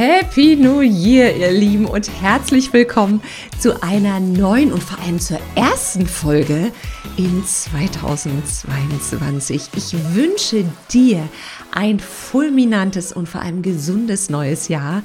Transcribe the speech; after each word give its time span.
Happy 0.00 0.56
New 0.56 0.80
Year, 0.80 1.36
ihr 1.36 1.52
Lieben, 1.52 1.84
und 1.84 2.10
herzlich 2.22 2.72
willkommen 2.72 3.20
zu 3.58 3.82
einer 3.82 4.18
neuen 4.18 4.72
und 4.72 4.82
vor 4.82 4.98
allem 5.00 5.20
zur 5.20 5.38
ersten 5.56 6.06
Folge 6.06 6.72
in 7.16 7.44
2022. 7.44 9.62
Ich 9.76 9.92
wünsche 10.14 10.64
dir 10.92 11.28
ein 11.72 11.98
fulminantes 12.00 13.12
und 13.12 13.28
vor 13.28 13.42
allem 13.42 13.62
gesundes 13.62 14.30
neues 14.30 14.68
Jahr 14.68 15.02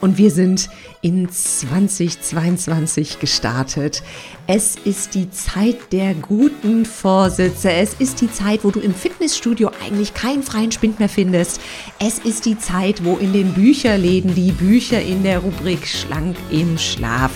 und 0.00 0.16
wir 0.18 0.30
sind 0.30 0.70
in 1.00 1.28
2022 1.30 3.20
gestartet. 3.20 4.02
Es 4.46 4.76
ist 4.76 5.14
die 5.14 5.30
Zeit 5.30 5.92
der 5.92 6.14
guten 6.14 6.84
Vorsätze. 6.84 7.72
Es 7.72 7.94
ist 7.94 8.20
die 8.20 8.30
Zeit, 8.30 8.64
wo 8.64 8.70
du 8.70 8.80
im 8.80 8.94
Fitnessstudio 8.94 9.70
eigentlich 9.84 10.12
keinen 10.14 10.42
freien 10.42 10.72
Spind 10.72 10.98
mehr 10.98 11.08
findest. 11.08 11.60
Es 11.98 12.18
ist 12.18 12.44
die 12.46 12.58
Zeit, 12.58 13.04
wo 13.04 13.16
in 13.16 13.32
den 13.32 13.54
Bücherläden 13.54 14.34
die 14.34 14.52
Bücher 14.52 15.00
in 15.00 15.22
der 15.22 15.38
Rubrik 15.38 15.86
Schlank 15.86 16.36
im 16.50 16.76
Schlaf 16.78 17.30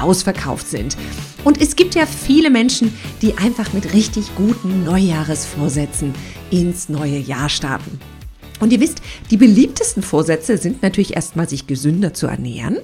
ausverkauft 0.00 0.68
sind. 0.68 0.96
Und 1.44 1.60
es 1.60 1.76
gibt 1.76 1.94
ja 1.94 2.06
viele 2.06 2.50
Menschen, 2.50 2.92
die 3.20 3.36
einfach 3.36 3.72
mit 3.72 3.92
richtig 3.92 4.34
guten 4.36 4.84
Neujahresvorsätzen 4.84 6.14
ins 6.50 6.88
neue 6.88 7.18
Jahr 7.18 7.48
starten. 7.48 7.98
Und 8.60 8.72
ihr 8.72 8.80
wisst, 8.80 9.02
die 9.30 9.36
beliebtesten 9.36 10.02
Vorsätze 10.02 10.56
sind 10.56 10.82
natürlich 10.82 11.16
erstmal, 11.16 11.48
sich 11.48 11.66
gesünder 11.66 12.14
zu 12.14 12.28
ernähren, 12.28 12.78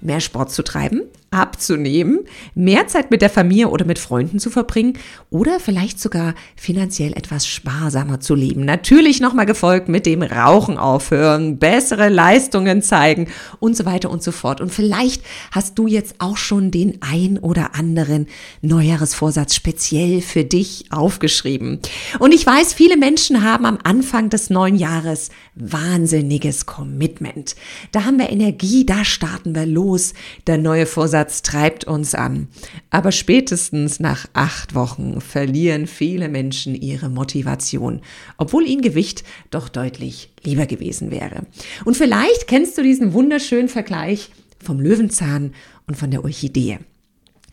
mehr 0.00 0.20
Sport 0.20 0.52
zu 0.52 0.62
treiben, 0.62 1.02
abzunehmen, 1.34 2.20
mehr 2.54 2.86
Zeit 2.86 3.10
mit 3.10 3.22
der 3.22 3.30
Familie 3.30 3.68
oder 3.68 3.84
mit 3.84 3.98
Freunden 3.98 4.38
zu 4.38 4.50
verbringen 4.50 4.98
oder 5.30 5.60
vielleicht 5.60 6.00
sogar 6.00 6.34
finanziell 6.56 7.12
etwas 7.12 7.46
sparsamer 7.46 8.20
zu 8.20 8.34
leben. 8.34 8.64
Natürlich 8.64 9.20
nochmal 9.20 9.46
gefolgt 9.46 9.88
mit 9.88 10.06
dem 10.06 10.22
Rauchen 10.22 10.78
aufhören, 10.78 11.58
bessere 11.58 12.08
Leistungen 12.08 12.82
zeigen 12.82 13.28
und 13.60 13.76
so 13.76 13.84
weiter 13.84 14.10
und 14.10 14.22
so 14.22 14.32
fort. 14.32 14.60
Und 14.60 14.72
vielleicht 14.72 15.22
hast 15.50 15.78
du 15.78 15.86
jetzt 15.86 16.16
auch 16.18 16.36
schon 16.36 16.70
den 16.70 16.98
ein 17.00 17.38
oder 17.38 17.74
anderen 17.74 18.26
Neujahresvorsatz 18.62 19.54
speziell 19.54 20.20
für 20.20 20.44
dich 20.44 20.86
aufgeschrieben. 20.90 21.80
Und 22.18 22.32
ich 22.32 22.46
weiß, 22.46 22.72
viele 22.74 22.96
Menschen 22.96 23.42
haben 23.42 23.66
am 23.66 23.78
Anfang 23.82 24.30
des 24.30 24.50
neuen 24.50 24.76
Jahres 24.76 25.30
wahnsinniges 25.54 26.66
Commitment. 26.66 27.54
Da 27.92 28.04
haben 28.04 28.18
wir 28.18 28.30
Energie, 28.30 28.84
da 28.84 29.04
starten 29.04 29.54
wir 29.54 29.66
los. 29.66 30.14
Der 30.46 30.58
neue 30.58 30.86
Vorsatz 30.86 31.23
Vorsatz 31.24 31.42
treibt 31.42 31.84
uns 31.84 32.14
an. 32.14 32.48
Aber 32.90 33.10
spätestens 33.10 33.98
nach 33.98 34.26
acht 34.34 34.74
Wochen 34.74 35.20
verlieren 35.20 35.86
viele 35.86 36.28
Menschen 36.28 36.74
ihre 36.74 37.08
Motivation, 37.08 38.02
obwohl 38.36 38.66
ihnen 38.66 38.82
Gewicht 38.82 39.24
doch 39.50 39.68
deutlich 39.70 40.30
lieber 40.42 40.66
gewesen 40.66 41.10
wäre. 41.10 41.46
Und 41.84 41.96
vielleicht 41.96 42.46
kennst 42.46 42.76
du 42.76 42.82
diesen 42.82 43.14
wunderschönen 43.14 43.68
Vergleich 43.68 44.30
vom 44.62 44.80
Löwenzahn 44.80 45.54
und 45.86 45.96
von 45.96 46.10
der 46.10 46.24
Orchidee. 46.24 46.78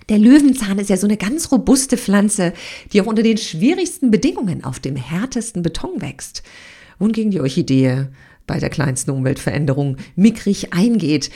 Der 0.09 0.19
Löwenzahn 0.19 0.80
ist 0.80 0.89
ja 0.89 0.97
so 0.97 1.08
eine 1.08 1.17
ganz 1.17 1.52
robuste 1.52 1.95
Pflanze, 1.95 2.53
die 2.92 3.02
auch 3.02 3.05
unter 3.05 3.23
den 3.23 3.38
schwierigsten 3.38 4.11
Bedingungen 4.11 4.65
auf 4.65 4.80
dem 4.80 4.98
härtesten 4.98 5.64
Beton 5.64 6.02
wächst. 6.02 6.43
Und 6.99 7.14
gegen 7.14 7.32
die 7.32 7.39
Orchidee 7.39 8.08
bei 8.48 8.59
der 8.59 8.70
kleinsten 8.70 9.11
Umweltveränderung 9.11 9.98
mickrig 10.15 10.73
eingeht. 10.73 11.30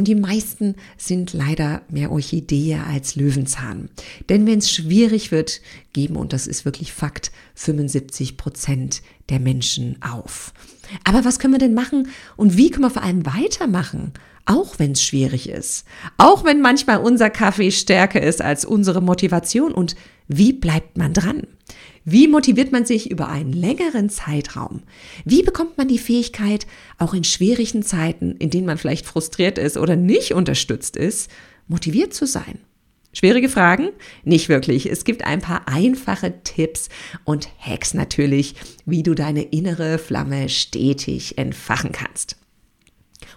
Und 0.00 0.08
die 0.08 0.14
meisten 0.14 0.76
sind 0.96 1.34
leider 1.34 1.82
mehr 1.90 2.10
Orchidee 2.10 2.78
als 2.88 3.16
Löwenzahn. 3.16 3.90
Denn 4.30 4.46
wenn 4.46 4.60
es 4.60 4.72
schwierig 4.72 5.30
wird, 5.30 5.60
geben, 5.92 6.16
und 6.16 6.32
das 6.32 6.46
ist 6.46 6.64
wirklich 6.64 6.94
Fakt, 6.94 7.30
75 7.54 8.38
Prozent 8.38 9.02
der 9.28 9.40
Menschen 9.40 10.00
auf. 10.00 10.54
Aber 11.04 11.26
was 11.26 11.38
können 11.38 11.52
wir 11.52 11.58
denn 11.58 11.74
machen 11.74 12.08
und 12.38 12.56
wie 12.56 12.70
können 12.70 12.86
wir 12.86 12.90
vor 12.90 13.02
allem 13.02 13.26
weitermachen? 13.26 14.14
Auch 14.46 14.78
wenn 14.78 14.92
es 14.92 15.04
schwierig 15.04 15.50
ist. 15.50 15.84
Auch 16.16 16.46
wenn 16.46 16.62
manchmal 16.62 17.00
unser 17.00 17.28
Kaffee 17.28 17.70
stärker 17.70 18.22
ist 18.22 18.40
als 18.40 18.64
unsere 18.64 19.02
Motivation. 19.02 19.74
Und 19.74 19.96
wie 20.32 20.52
bleibt 20.52 20.96
man 20.96 21.12
dran? 21.12 21.42
Wie 22.04 22.28
motiviert 22.28 22.70
man 22.70 22.86
sich 22.86 23.10
über 23.10 23.28
einen 23.28 23.52
längeren 23.52 24.08
Zeitraum? 24.08 24.84
Wie 25.24 25.42
bekommt 25.42 25.76
man 25.76 25.88
die 25.88 25.98
Fähigkeit, 25.98 26.68
auch 26.98 27.14
in 27.14 27.24
schwierigen 27.24 27.82
Zeiten, 27.82 28.36
in 28.36 28.48
denen 28.48 28.66
man 28.66 28.78
vielleicht 28.78 29.06
frustriert 29.06 29.58
ist 29.58 29.76
oder 29.76 29.96
nicht 29.96 30.32
unterstützt 30.32 30.96
ist, 30.96 31.32
motiviert 31.66 32.14
zu 32.14 32.26
sein? 32.26 32.60
Schwierige 33.12 33.48
Fragen? 33.48 33.88
Nicht 34.22 34.48
wirklich. 34.48 34.88
Es 34.88 35.02
gibt 35.02 35.24
ein 35.24 35.40
paar 35.40 35.66
einfache 35.66 36.32
Tipps 36.44 36.90
und 37.24 37.48
Hacks 37.58 37.92
natürlich, 37.92 38.54
wie 38.86 39.02
du 39.02 39.14
deine 39.14 39.42
innere 39.42 39.98
Flamme 39.98 40.48
stetig 40.48 41.38
entfachen 41.38 41.90
kannst. 41.90 42.39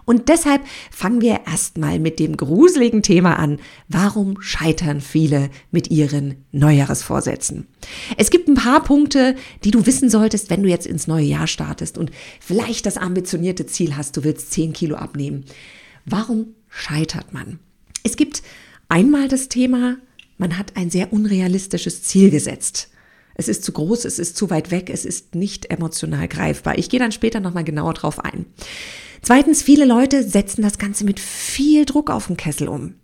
Und 0.05 0.29
deshalb 0.29 0.61
fangen 0.91 1.21
wir 1.21 1.41
erstmal 1.45 1.99
mit 1.99 2.19
dem 2.19 2.37
gruseligen 2.37 3.03
Thema 3.03 3.39
an. 3.39 3.59
Warum 3.87 4.41
scheitern 4.41 5.01
viele 5.01 5.49
mit 5.71 5.91
ihren 5.91 6.35
Neujahresvorsätzen? 6.51 7.67
Es 8.17 8.29
gibt 8.29 8.47
ein 8.47 8.55
paar 8.55 8.83
Punkte, 8.83 9.35
die 9.63 9.71
du 9.71 9.85
wissen 9.85 10.09
solltest, 10.09 10.49
wenn 10.49 10.63
du 10.63 10.69
jetzt 10.69 10.87
ins 10.87 11.07
neue 11.07 11.25
Jahr 11.25 11.47
startest 11.47 11.97
und 11.97 12.11
vielleicht 12.39 12.85
das 12.85 12.97
ambitionierte 12.97 13.65
Ziel 13.65 13.95
hast, 13.95 14.17
du 14.17 14.23
willst 14.23 14.51
10 14.51 14.73
Kilo 14.73 14.95
abnehmen. 14.95 15.45
Warum 16.05 16.47
scheitert 16.69 17.33
man? 17.33 17.59
Es 18.03 18.17
gibt 18.17 18.43
einmal 18.89 19.27
das 19.27 19.47
Thema, 19.47 19.97
man 20.37 20.57
hat 20.57 20.75
ein 20.75 20.89
sehr 20.89 21.13
unrealistisches 21.13 22.03
Ziel 22.03 22.29
gesetzt. 22.29 22.89
Es 23.35 23.47
ist 23.47 23.63
zu 23.63 23.71
groß, 23.71 24.05
es 24.05 24.19
ist 24.19 24.37
zu 24.37 24.49
weit 24.49 24.71
weg, 24.71 24.89
es 24.89 25.05
ist 25.05 25.35
nicht 25.35 25.71
emotional 25.71 26.27
greifbar. 26.27 26.77
Ich 26.77 26.89
gehe 26.89 26.99
dann 26.99 27.11
später 27.11 27.39
nochmal 27.39 27.63
genauer 27.63 27.93
drauf 27.93 28.19
ein. 28.19 28.45
Zweitens, 29.21 29.63
viele 29.63 29.85
Leute 29.85 30.27
setzen 30.27 30.61
das 30.61 30.77
Ganze 30.77 31.05
mit 31.05 31.19
viel 31.19 31.85
Druck 31.85 32.09
auf 32.09 32.27
den 32.27 32.37
Kessel 32.37 32.67
um. 32.67 32.95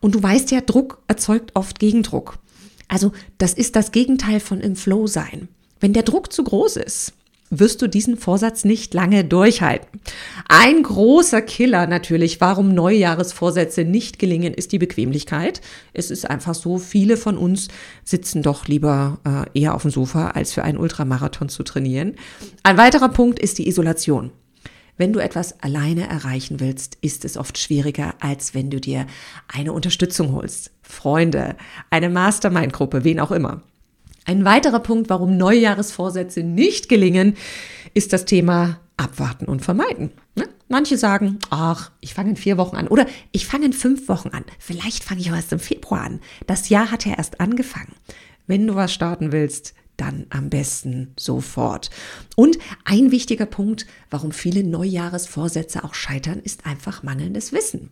Und 0.00 0.14
du 0.14 0.22
weißt 0.22 0.50
ja, 0.50 0.60
Druck 0.60 1.02
erzeugt 1.06 1.52
oft 1.54 1.78
Gegendruck. 1.78 2.38
Also 2.88 3.12
das 3.38 3.54
ist 3.54 3.76
das 3.76 3.92
Gegenteil 3.92 4.40
von 4.40 4.60
im 4.60 4.74
Flow 4.74 5.06
sein. 5.06 5.48
Wenn 5.78 5.92
der 5.92 6.02
Druck 6.02 6.32
zu 6.32 6.42
groß 6.42 6.76
ist, 6.76 7.12
wirst 7.50 7.82
du 7.82 7.88
diesen 7.88 8.16
Vorsatz 8.16 8.64
nicht 8.64 8.94
lange 8.94 9.24
durchhalten. 9.24 10.00
Ein 10.48 10.82
großer 10.82 11.42
Killer 11.42 11.86
natürlich, 11.86 12.40
warum 12.40 12.72
Neujahresvorsätze 12.72 13.84
nicht 13.84 14.18
gelingen, 14.18 14.54
ist 14.54 14.72
die 14.72 14.78
Bequemlichkeit. 14.78 15.60
Es 15.92 16.10
ist 16.10 16.30
einfach 16.30 16.54
so, 16.54 16.78
viele 16.78 17.16
von 17.16 17.36
uns 17.36 17.68
sitzen 18.04 18.42
doch 18.42 18.68
lieber 18.68 19.18
äh, 19.26 19.60
eher 19.60 19.74
auf 19.74 19.82
dem 19.82 19.90
Sofa, 19.90 20.28
als 20.28 20.52
für 20.52 20.62
einen 20.62 20.78
Ultramarathon 20.78 21.48
zu 21.48 21.64
trainieren. 21.64 22.14
Ein 22.62 22.78
weiterer 22.78 23.08
Punkt 23.08 23.40
ist 23.40 23.58
die 23.58 23.68
Isolation. 23.68 24.30
Wenn 24.96 25.14
du 25.14 25.18
etwas 25.18 25.62
alleine 25.62 26.08
erreichen 26.08 26.60
willst, 26.60 26.98
ist 27.00 27.24
es 27.24 27.38
oft 27.38 27.56
schwieriger, 27.56 28.14
als 28.20 28.54
wenn 28.54 28.68
du 28.68 28.80
dir 28.80 29.06
eine 29.48 29.72
Unterstützung 29.72 30.32
holst. 30.32 30.72
Freunde, 30.82 31.56
eine 31.88 32.10
Mastermind-Gruppe, 32.10 33.02
wen 33.02 33.18
auch 33.18 33.30
immer. 33.30 33.62
Ein 34.24 34.44
weiterer 34.44 34.80
Punkt, 34.80 35.10
warum 35.10 35.36
Neujahresvorsätze 35.36 36.42
nicht 36.42 36.88
gelingen, 36.88 37.36
ist 37.94 38.12
das 38.12 38.24
Thema 38.24 38.80
Abwarten 38.96 39.46
und 39.46 39.64
Vermeiden. 39.64 40.12
Ne? 40.34 40.48
Manche 40.68 40.98
sagen, 40.98 41.38
ach, 41.48 41.90
ich 42.00 42.14
fange 42.14 42.30
in 42.30 42.36
vier 42.36 42.58
Wochen 42.58 42.76
an 42.76 42.86
oder 42.86 43.06
ich 43.32 43.46
fange 43.46 43.66
in 43.66 43.72
fünf 43.72 44.08
Wochen 44.08 44.28
an. 44.28 44.44
Vielleicht 44.58 45.02
fange 45.02 45.20
ich 45.20 45.30
auch 45.30 45.36
erst 45.36 45.52
im 45.52 45.58
Februar 45.58 46.02
an. 46.02 46.20
Das 46.46 46.68
Jahr 46.68 46.90
hat 46.90 47.06
ja 47.06 47.14
erst 47.16 47.40
angefangen. 47.40 47.94
Wenn 48.46 48.66
du 48.66 48.74
was 48.74 48.92
starten 48.92 49.32
willst, 49.32 49.74
dann 50.00 50.26
am 50.30 50.48
besten 50.48 51.12
sofort. 51.18 51.90
Und 52.34 52.58
ein 52.84 53.10
wichtiger 53.10 53.46
Punkt, 53.46 53.86
warum 54.08 54.32
viele 54.32 54.64
Neujahresvorsätze 54.64 55.84
auch 55.84 55.94
scheitern, 55.94 56.40
ist 56.40 56.64
einfach 56.64 57.02
mangelndes 57.02 57.52
Wissen. 57.52 57.90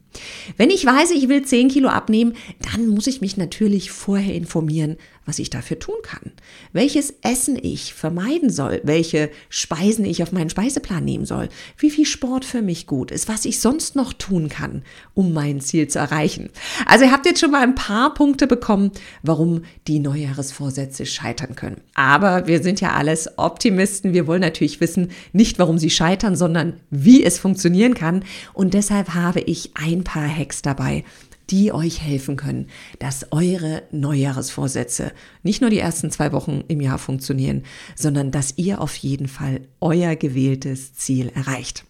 Wenn 0.57 0.71
ich 0.71 0.87
weiß, 0.87 1.11
ich 1.11 1.29
will 1.29 1.45
10 1.45 1.69
Kilo 1.69 1.89
abnehmen, 1.89 2.35
dann 2.73 2.89
muss 2.89 3.07
ich 3.07 3.21
mich 3.21 3.37
natürlich 3.37 3.91
vorher 3.91 4.35
informieren, 4.35 4.97
was 5.29 5.39
ich 5.39 5.51
dafür 5.51 5.79
tun 5.79 5.97
kann. 6.03 6.33
Welches 6.73 7.15
Essen 7.23 7.59
ich 7.63 7.93
vermeiden 7.93 8.49
soll, 8.49 8.81
welche 8.83 9.31
Speisen 9.51 10.07
ich 10.07 10.23
auf 10.23 10.33
meinen 10.33 10.49
Speiseplan 10.49 11.05
nehmen 11.05 11.27
soll, 11.27 11.51
wie 11.77 11.91
viel 11.91 12.07
Sport 12.07 12.47
für 12.47 12.63
mich 12.63 12.87
gut 12.87 13.11
ist, 13.11 13.29
was 13.29 13.45
ich 13.45 13.61
sonst 13.61 13.95
noch 13.95 14.15
tun 14.15 14.49
kann, 14.49 14.83
um 15.15 15.35
mein 15.35 15.61
Ziel 15.61 15.87
zu 15.87 15.99
erreichen. 15.99 16.49
Also 16.87 17.05
ihr 17.05 17.13
habt 17.13 17.27
jetzt 17.27 17.41
schon 17.41 17.51
mal 17.51 17.63
ein 17.63 17.75
paar 17.75 18.15
Punkte 18.15 18.47
bekommen, 18.47 18.91
warum 19.23 19.65
die 19.87 19.99
Neujahresvorsätze 19.99 21.05
scheitern 21.05 21.55
können. 21.55 21.83
Aber 21.95 22.47
wir 22.47 22.63
sind 22.63 22.81
ja 22.81 22.93
alles 22.93 23.37
Optimisten. 23.37 24.15
Wir 24.15 24.27
wollen 24.27 24.41
natürlich 24.41 24.81
wissen, 24.81 25.11
nicht 25.35 25.59
warum 25.59 25.77
sie 25.77 25.91
scheitern, 25.91 26.37
sondern 26.37 26.81
wie 26.89 27.23
es 27.23 27.39
funktionieren 27.39 27.93
kann. 27.93 28.25
Und 28.55 28.73
deshalb 28.73 29.11
habe 29.15 29.41
ich 29.41 29.73
ein 29.75 30.05
paar 30.05 30.29
Hacks 30.29 30.63
dabei, 30.63 31.05
die 31.51 31.73
euch 31.73 32.01
helfen 32.01 32.37
können, 32.37 32.69
dass 32.99 33.33
eure 33.33 33.83
Neujahresvorsätze 33.91 35.13
nicht 35.43 35.61
nur 35.61 35.71
die 35.71 35.79
ersten 35.79 36.11
zwei 36.11 36.33
Wochen 36.33 36.63
im 36.69 36.81
Jahr 36.81 36.99
funktionieren, 36.99 37.65
sondern 37.97 38.31
dass 38.31 38.55
ihr 38.57 38.81
auf 38.81 38.95
jeden 38.97 39.29
Fall 39.29 39.63
euer 39.81 40.17
gewähltes 40.17 40.95
Ziel 40.95 41.31
erreicht. 41.35 41.85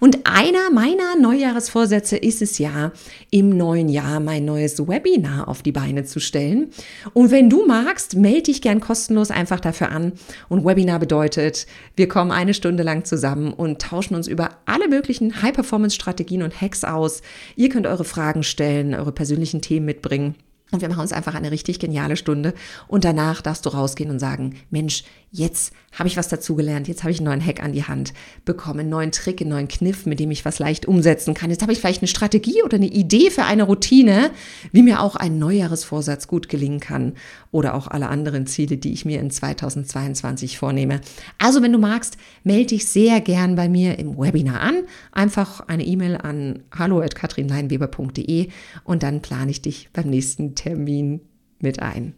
Und 0.00 0.20
einer 0.24 0.70
meiner 0.70 1.16
Neujahresvorsätze 1.20 2.16
ist 2.16 2.42
es 2.42 2.58
ja, 2.58 2.92
im 3.30 3.50
neuen 3.50 3.88
Jahr 3.88 4.20
mein 4.20 4.44
neues 4.44 4.78
Webinar 4.86 5.48
auf 5.48 5.62
die 5.62 5.72
Beine 5.72 6.04
zu 6.04 6.20
stellen. 6.20 6.70
Und 7.12 7.30
wenn 7.30 7.50
du 7.50 7.66
magst, 7.66 8.16
melde 8.16 8.42
dich 8.42 8.62
gern 8.62 8.80
kostenlos 8.80 9.30
einfach 9.30 9.60
dafür 9.60 9.90
an. 9.90 10.12
Und 10.48 10.64
Webinar 10.64 10.98
bedeutet, 10.98 11.66
wir 11.96 12.08
kommen 12.08 12.30
eine 12.30 12.54
Stunde 12.54 12.82
lang 12.82 13.04
zusammen 13.04 13.52
und 13.52 13.80
tauschen 13.80 14.14
uns 14.14 14.28
über 14.28 14.50
alle 14.66 14.88
möglichen 14.88 15.42
High-Performance-Strategien 15.42 16.42
und 16.42 16.60
Hacks 16.60 16.84
aus. 16.84 17.22
Ihr 17.56 17.68
könnt 17.68 17.86
eure 17.86 18.04
Fragen 18.04 18.42
stellen, 18.42 18.94
eure 18.94 19.12
persönlichen 19.12 19.60
Themen 19.60 19.86
mitbringen. 19.86 20.34
Und 20.72 20.82
wir 20.82 20.88
machen 20.88 21.02
uns 21.02 21.12
einfach 21.12 21.34
eine 21.34 21.52
richtig 21.52 21.78
geniale 21.78 22.16
Stunde. 22.16 22.52
Und 22.88 23.04
danach 23.04 23.40
darfst 23.40 23.64
du 23.66 23.70
rausgehen 23.70 24.10
und 24.10 24.18
sagen, 24.18 24.56
Mensch, 24.70 25.04
jetzt 25.30 25.72
habe 25.92 26.08
ich 26.08 26.16
was 26.16 26.28
dazugelernt, 26.28 26.88
jetzt 26.88 27.02
habe 27.02 27.10
ich 27.10 27.18
einen 27.18 27.26
neuen 27.26 27.44
Hack 27.44 27.62
an 27.62 27.72
die 27.72 27.84
Hand, 27.84 28.12
bekomme 28.44 28.80
einen 28.80 28.90
neuen 28.90 29.12
Trick, 29.12 29.40
einen 29.40 29.50
neuen 29.50 29.68
Kniff, 29.68 30.06
mit 30.06 30.20
dem 30.20 30.30
ich 30.30 30.44
was 30.44 30.58
leicht 30.58 30.86
umsetzen 30.86 31.34
kann. 31.34 31.50
Jetzt 31.50 31.62
habe 31.62 31.72
ich 31.72 31.78
vielleicht 31.78 32.02
eine 32.02 32.08
Strategie 32.08 32.62
oder 32.62 32.76
eine 32.76 32.86
Idee 32.86 33.30
für 33.30 33.44
eine 33.44 33.64
Routine, 33.64 34.30
wie 34.72 34.82
mir 34.82 35.00
auch 35.00 35.16
ein 35.16 35.38
Neujahresvorsatz 35.38 36.28
gut 36.28 36.48
gelingen 36.48 36.80
kann 36.80 37.14
oder 37.50 37.74
auch 37.74 37.88
alle 37.88 38.08
anderen 38.08 38.46
Ziele, 38.46 38.76
die 38.76 38.92
ich 38.92 39.04
mir 39.04 39.20
in 39.20 39.30
2022 39.30 40.58
vornehme. 40.58 41.00
Also 41.38 41.62
wenn 41.62 41.72
du 41.72 41.78
magst, 41.78 42.16
melde 42.44 42.66
dich 42.66 42.86
sehr 42.86 43.20
gern 43.20 43.56
bei 43.56 43.68
mir 43.68 43.98
im 43.98 44.18
Webinar 44.18 44.60
an. 44.60 44.84
Einfach 45.12 45.60
eine 45.68 45.84
E-Mail 45.84 46.16
an 46.16 46.62
hallo@katrinleinweber.de 46.76 48.48
und 48.84 49.02
dann 49.02 49.22
plane 49.22 49.50
ich 49.50 49.62
dich 49.62 49.88
beim 49.92 50.08
nächsten 50.08 50.54
Termin 50.54 51.20
mit 51.58 51.80
ein. 51.80 52.14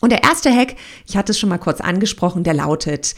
Und 0.00 0.10
der 0.10 0.22
erste 0.22 0.54
Hack, 0.54 0.76
ich 1.06 1.16
hatte 1.16 1.32
es 1.32 1.38
schon 1.38 1.48
mal 1.48 1.58
kurz 1.58 1.80
angesprochen, 1.80 2.44
der 2.44 2.54
lautet, 2.54 3.14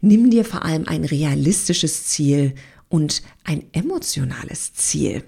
nimm 0.00 0.30
dir 0.30 0.44
vor 0.44 0.64
allem 0.64 0.86
ein 0.86 1.04
realistisches 1.04 2.06
Ziel 2.06 2.54
und 2.88 3.22
ein 3.44 3.64
emotionales 3.72 4.74
Ziel. 4.74 5.24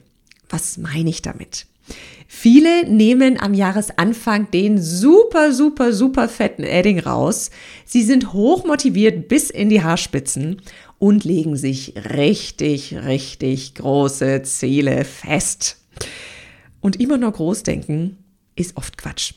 Was 0.48 0.78
meine 0.78 1.10
ich 1.10 1.22
damit? 1.22 1.66
Viele 2.28 2.88
nehmen 2.88 3.38
am 3.40 3.54
Jahresanfang 3.54 4.50
den 4.50 4.80
super, 4.80 5.52
super, 5.52 5.92
super 5.92 6.28
fetten 6.28 6.62
Edding 6.62 7.00
raus. 7.00 7.50
Sie 7.84 8.02
sind 8.02 8.32
hoch 8.32 8.64
motiviert 8.64 9.28
bis 9.28 9.50
in 9.50 9.68
die 9.68 9.82
Haarspitzen 9.82 10.62
und 10.98 11.24
legen 11.24 11.56
sich 11.56 11.94
richtig, 11.96 12.94
richtig 12.94 13.74
große 13.74 14.42
Ziele 14.42 15.04
fest. 15.04 15.78
Und 16.80 17.00
immer 17.00 17.18
nur 17.18 17.32
groß 17.32 17.64
denken 17.64 18.18
ist 18.56 18.76
oft 18.76 18.96
Quatsch. 18.96 19.34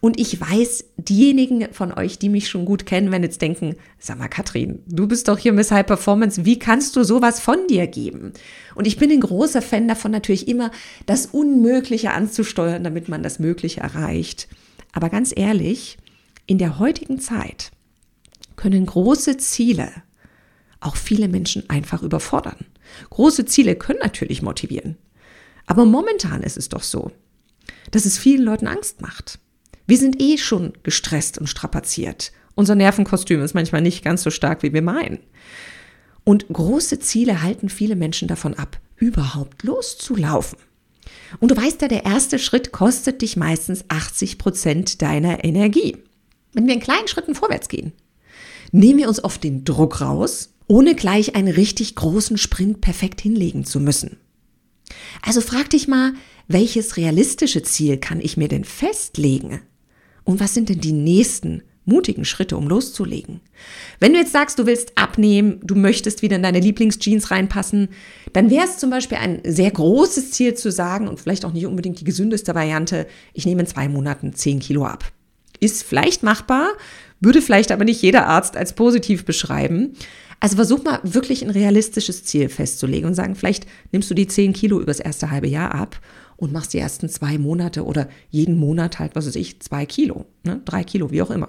Und 0.00 0.18
ich 0.18 0.40
weiß, 0.40 0.84
diejenigen 0.96 1.72
von 1.72 1.92
euch, 1.92 2.18
die 2.18 2.30
mich 2.30 2.48
schon 2.48 2.64
gut 2.64 2.86
kennen, 2.86 3.12
wenn 3.12 3.22
jetzt 3.22 3.42
denken, 3.42 3.76
sag 3.98 4.18
mal, 4.18 4.28
Katrin, 4.28 4.82
du 4.86 5.06
bist 5.06 5.28
doch 5.28 5.38
hier 5.38 5.52
Miss 5.52 5.70
High 5.70 5.86
Performance, 5.86 6.44
wie 6.44 6.58
kannst 6.58 6.96
du 6.96 7.04
sowas 7.04 7.38
von 7.38 7.66
dir 7.68 7.86
geben? 7.86 8.32
Und 8.74 8.86
ich 8.86 8.96
bin 8.96 9.10
ein 9.10 9.20
großer 9.20 9.60
Fan 9.60 9.88
davon, 9.88 10.10
natürlich 10.10 10.48
immer 10.48 10.70
das 11.06 11.26
Unmögliche 11.26 12.12
anzusteuern, 12.12 12.82
damit 12.82 13.08
man 13.08 13.22
das 13.22 13.38
Mögliche 13.38 13.80
erreicht. 13.80 14.48
Aber 14.92 15.10
ganz 15.10 15.32
ehrlich, 15.36 15.98
in 16.46 16.58
der 16.58 16.78
heutigen 16.78 17.20
Zeit 17.20 17.70
können 18.56 18.86
große 18.86 19.36
Ziele 19.36 19.90
auch 20.80 20.96
viele 20.96 21.28
Menschen 21.28 21.68
einfach 21.68 22.02
überfordern. 22.02 22.56
Große 23.10 23.44
Ziele 23.44 23.76
können 23.76 24.00
natürlich 24.02 24.42
motivieren. 24.42 24.96
Aber 25.66 25.84
momentan 25.84 26.42
ist 26.42 26.56
es 26.56 26.70
doch 26.70 26.82
so, 26.82 27.12
dass 27.90 28.06
es 28.06 28.18
vielen 28.18 28.42
Leuten 28.42 28.66
Angst 28.66 29.02
macht. 29.02 29.38
Wir 29.90 29.98
sind 29.98 30.22
eh 30.22 30.38
schon 30.38 30.74
gestresst 30.84 31.38
und 31.38 31.48
strapaziert. 31.48 32.30
Unser 32.54 32.76
Nervenkostüm 32.76 33.42
ist 33.42 33.54
manchmal 33.54 33.80
nicht 33.80 34.04
ganz 34.04 34.22
so 34.22 34.30
stark, 34.30 34.62
wie 34.62 34.72
wir 34.72 34.82
meinen. 34.82 35.18
Und 36.22 36.46
große 36.46 37.00
Ziele 37.00 37.42
halten 37.42 37.68
viele 37.68 37.96
Menschen 37.96 38.28
davon 38.28 38.54
ab, 38.54 38.78
überhaupt 38.94 39.64
loszulaufen. 39.64 40.60
Und 41.40 41.50
du 41.50 41.56
weißt 41.56 41.82
ja, 41.82 41.88
der 41.88 42.04
erste 42.04 42.38
Schritt 42.38 42.70
kostet 42.70 43.20
dich 43.20 43.36
meistens 43.36 43.84
80 43.88 44.38
Prozent 44.38 45.02
deiner 45.02 45.42
Energie. 45.42 45.96
Wenn 46.52 46.68
wir 46.68 46.74
in 46.74 46.80
kleinen 46.80 47.08
Schritten 47.08 47.34
vorwärts 47.34 47.66
gehen, 47.66 47.90
nehmen 48.70 49.00
wir 49.00 49.08
uns 49.08 49.24
oft 49.24 49.42
den 49.42 49.64
Druck 49.64 50.00
raus, 50.00 50.54
ohne 50.68 50.94
gleich 50.94 51.34
einen 51.34 51.52
richtig 51.52 51.96
großen 51.96 52.38
Sprint 52.38 52.80
perfekt 52.80 53.20
hinlegen 53.20 53.64
zu 53.64 53.80
müssen. 53.80 54.18
Also 55.22 55.40
frag 55.40 55.68
dich 55.70 55.88
mal, 55.88 56.12
welches 56.46 56.96
realistische 56.96 57.64
Ziel 57.64 57.96
kann 57.96 58.20
ich 58.20 58.36
mir 58.36 58.46
denn 58.46 58.62
festlegen? 58.62 59.62
Und 60.30 60.38
was 60.38 60.54
sind 60.54 60.68
denn 60.68 60.80
die 60.80 60.92
nächsten 60.92 61.64
mutigen 61.84 62.24
Schritte, 62.24 62.56
um 62.56 62.68
loszulegen? 62.68 63.40
Wenn 63.98 64.12
du 64.12 64.20
jetzt 64.20 64.30
sagst, 64.30 64.60
du 64.60 64.66
willst 64.66 64.96
abnehmen, 64.96 65.58
du 65.64 65.74
möchtest 65.74 66.22
wieder 66.22 66.36
in 66.36 66.44
deine 66.44 66.60
Lieblingsjeans 66.60 67.32
reinpassen, 67.32 67.88
dann 68.32 68.48
wäre 68.48 68.64
es 68.64 68.78
zum 68.78 68.90
Beispiel 68.90 69.18
ein 69.18 69.40
sehr 69.42 69.72
großes 69.72 70.30
Ziel 70.30 70.54
zu 70.54 70.70
sagen 70.70 71.08
und 71.08 71.18
vielleicht 71.18 71.44
auch 71.44 71.52
nicht 71.52 71.66
unbedingt 71.66 71.98
die 71.98 72.04
gesündeste 72.04 72.54
Variante, 72.54 73.08
ich 73.34 73.44
nehme 73.44 73.62
in 73.62 73.66
zwei 73.66 73.88
Monaten 73.88 74.32
10 74.32 74.60
Kilo 74.60 74.84
ab. 74.84 75.04
Ist 75.58 75.82
vielleicht 75.82 76.22
machbar, 76.22 76.68
würde 77.18 77.42
vielleicht 77.42 77.72
aber 77.72 77.84
nicht 77.84 78.00
jeder 78.00 78.28
Arzt 78.28 78.56
als 78.56 78.74
positiv 78.74 79.24
beschreiben. 79.24 79.94
Also 80.38 80.54
versuch 80.54 80.84
mal 80.84 81.00
wirklich 81.02 81.42
ein 81.42 81.50
realistisches 81.50 82.22
Ziel 82.22 82.48
festzulegen 82.48 83.08
und 83.08 83.14
sagen, 83.14 83.34
vielleicht 83.34 83.66
nimmst 83.90 84.08
du 84.08 84.14
die 84.14 84.28
10 84.28 84.52
Kilo 84.52 84.80
übers 84.80 85.00
erste 85.00 85.32
halbe 85.32 85.48
Jahr 85.48 85.74
ab 85.74 86.00
und 86.40 86.52
machst 86.52 86.72
die 86.72 86.78
ersten 86.78 87.08
zwei 87.08 87.38
Monate 87.38 87.84
oder 87.84 88.08
jeden 88.30 88.58
Monat 88.58 88.98
halt, 88.98 89.14
was 89.14 89.26
weiß 89.26 89.36
ich, 89.36 89.60
zwei 89.60 89.86
Kilo, 89.86 90.24
ne? 90.42 90.60
drei 90.64 90.82
Kilo, 90.82 91.10
wie 91.10 91.22
auch 91.22 91.30
immer. 91.30 91.48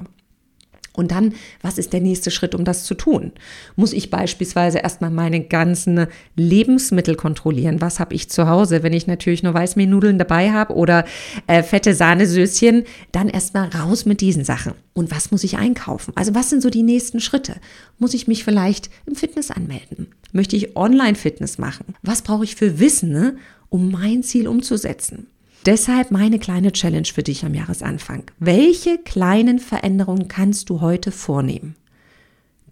Und 0.94 1.12
dann, 1.12 1.36
was 1.62 1.78
ist 1.78 1.94
der 1.94 2.02
nächste 2.02 2.32
Schritt, 2.32 2.54
um 2.54 2.66
das 2.66 2.84
zu 2.84 2.96
tun? 2.96 3.32
Muss 3.78 3.94
ich 3.94 4.10
beispielsweise 4.10 4.80
erstmal 4.80 5.10
meine 5.10 5.40
ganzen 5.40 6.08
Lebensmittel 6.36 7.16
kontrollieren? 7.16 7.80
Was 7.80 8.02
habe 8.02 8.14
ich 8.14 8.30
zu 8.30 8.50
Hause? 8.50 8.84
Wenn 8.84 8.92
ich 8.92 9.08
natürlich 9.08 9.42
nur 9.42 9.54
Weißmehlnudeln 9.54 10.18
dabei 10.18 10.52
habe 10.52 10.74
oder 10.76 11.06
äh, 11.48 11.64
fette 11.64 11.94
Sahnesößchen, 11.94 12.84
dann 13.14 13.30
erstmal 13.30 13.70
raus 13.70 14.06
mit 14.06 14.20
diesen 14.20 14.44
Sachen. 14.44 14.74
Und 14.92 15.12
was 15.12 15.32
muss 15.32 15.46
ich 15.46 15.58
einkaufen? 15.58 16.12
Also 16.16 16.36
was 16.36 16.50
sind 16.50 16.62
so 16.62 16.70
die 16.70 16.84
nächsten 16.84 17.22
Schritte? 17.22 17.56
Muss 17.98 18.14
ich 18.14 18.28
mich 18.28 18.44
vielleicht 18.44 18.90
im 19.06 19.16
Fitness 19.16 19.50
anmelden? 19.50 20.08
Möchte 20.34 20.58
ich 20.58 20.76
Online-Fitness 20.76 21.58
machen? 21.58 21.96
Was 22.02 22.22
brauche 22.22 22.44
ich 22.44 22.56
für 22.56 22.80
Wissen, 22.80 23.12
ne? 23.12 23.38
Um 23.72 23.90
mein 23.90 24.22
Ziel 24.22 24.48
umzusetzen. 24.48 25.28
Deshalb 25.66 26.12
meine 26.12 26.40
kleine 26.40 26.74
Challenge 26.74 27.08
für 27.08 27.24
dich 27.24 27.46
am 27.46 27.56
Jahresanfang. 27.56 28.26
Welche 28.38 28.98
kleinen 28.98 29.60
Veränderungen 29.60 30.28
kannst 30.28 30.70
du 30.70 30.82
heute 30.82 31.12
vornehmen, 31.12 31.76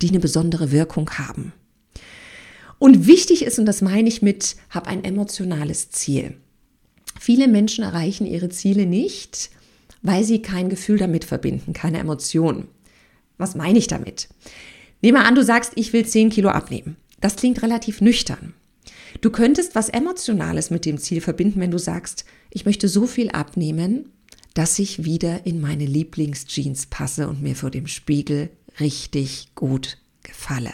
die 0.01 0.10
eine 0.10 0.20
besondere 0.20 0.72
Wirkung 0.72 1.10
haben? 1.12 1.53
Und 2.79 3.08
wichtig 3.08 3.44
ist, 3.44 3.60
und 3.60 3.65
das 3.65 3.82
meine 3.82 4.10
ich 4.10 4.22
mit, 4.22 4.58
hab 4.70 4.88
ein 4.88 5.03
emotionales 5.03 5.89
Ziel. 5.89 6.36
Viele 7.20 7.48
Menschen 7.48 7.84
erreichen 7.84 8.27
ihre 8.27 8.50
Ziele 8.50 8.86
nicht, 8.86 9.51
weil 10.01 10.24
sie 10.24 10.41
kein 10.41 10.70
Gefühl 10.70 10.98
damit 10.98 11.24
verbinden, 11.24 11.74
keine 11.74 12.00
Emotionen. 12.00 12.68
Was 13.38 13.56
meine 13.56 13.79
ich 13.79 13.88
damit? 13.88 14.27
Nehmen 15.01 15.18
wir 15.18 15.25
an, 15.25 15.36
du 15.36 15.44
sagst, 15.44 15.74
ich 15.75 15.94
will 15.94 16.06
10 16.06 16.29
Kilo 16.29 16.50
abnehmen. 16.50 16.98
Das 17.22 17.38
klingt 17.38 17.62
relativ 17.62 18.01
nüchtern. 18.01 18.53
Du 19.22 19.32
könntest 19.32 19.76
was 19.76 19.90
Emotionales 19.90 20.70
mit 20.70 20.86
dem 20.86 20.98
Ziel 20.98 21.22
verbinden, 21.22 21.60
wenn 21.60 21.72
du 21.72 21.78
sagst, 21.78 22.26
ich 22.50 22.66
möchte 22.66 22.88
so 22.88 23.06
viel 23.06 23.30
abnehmen, 23.32 24.12
dass 24.54 24.80
ich 24.80 25.04
wieder 25.04 25.46
in 25.46 25.62
meine 25.62 25.86
Lieblingsjeans 25.86 26.88
passe 26.88 27.28
und 27.28 27.42
mir 27.42 27.56
vor 27.56 27.70
dem 27.70 27.88
Spiegel 27.88 28.50
richtig 28.80 29.50
gut 29.56 29.98
gefalle. 30.24 30.74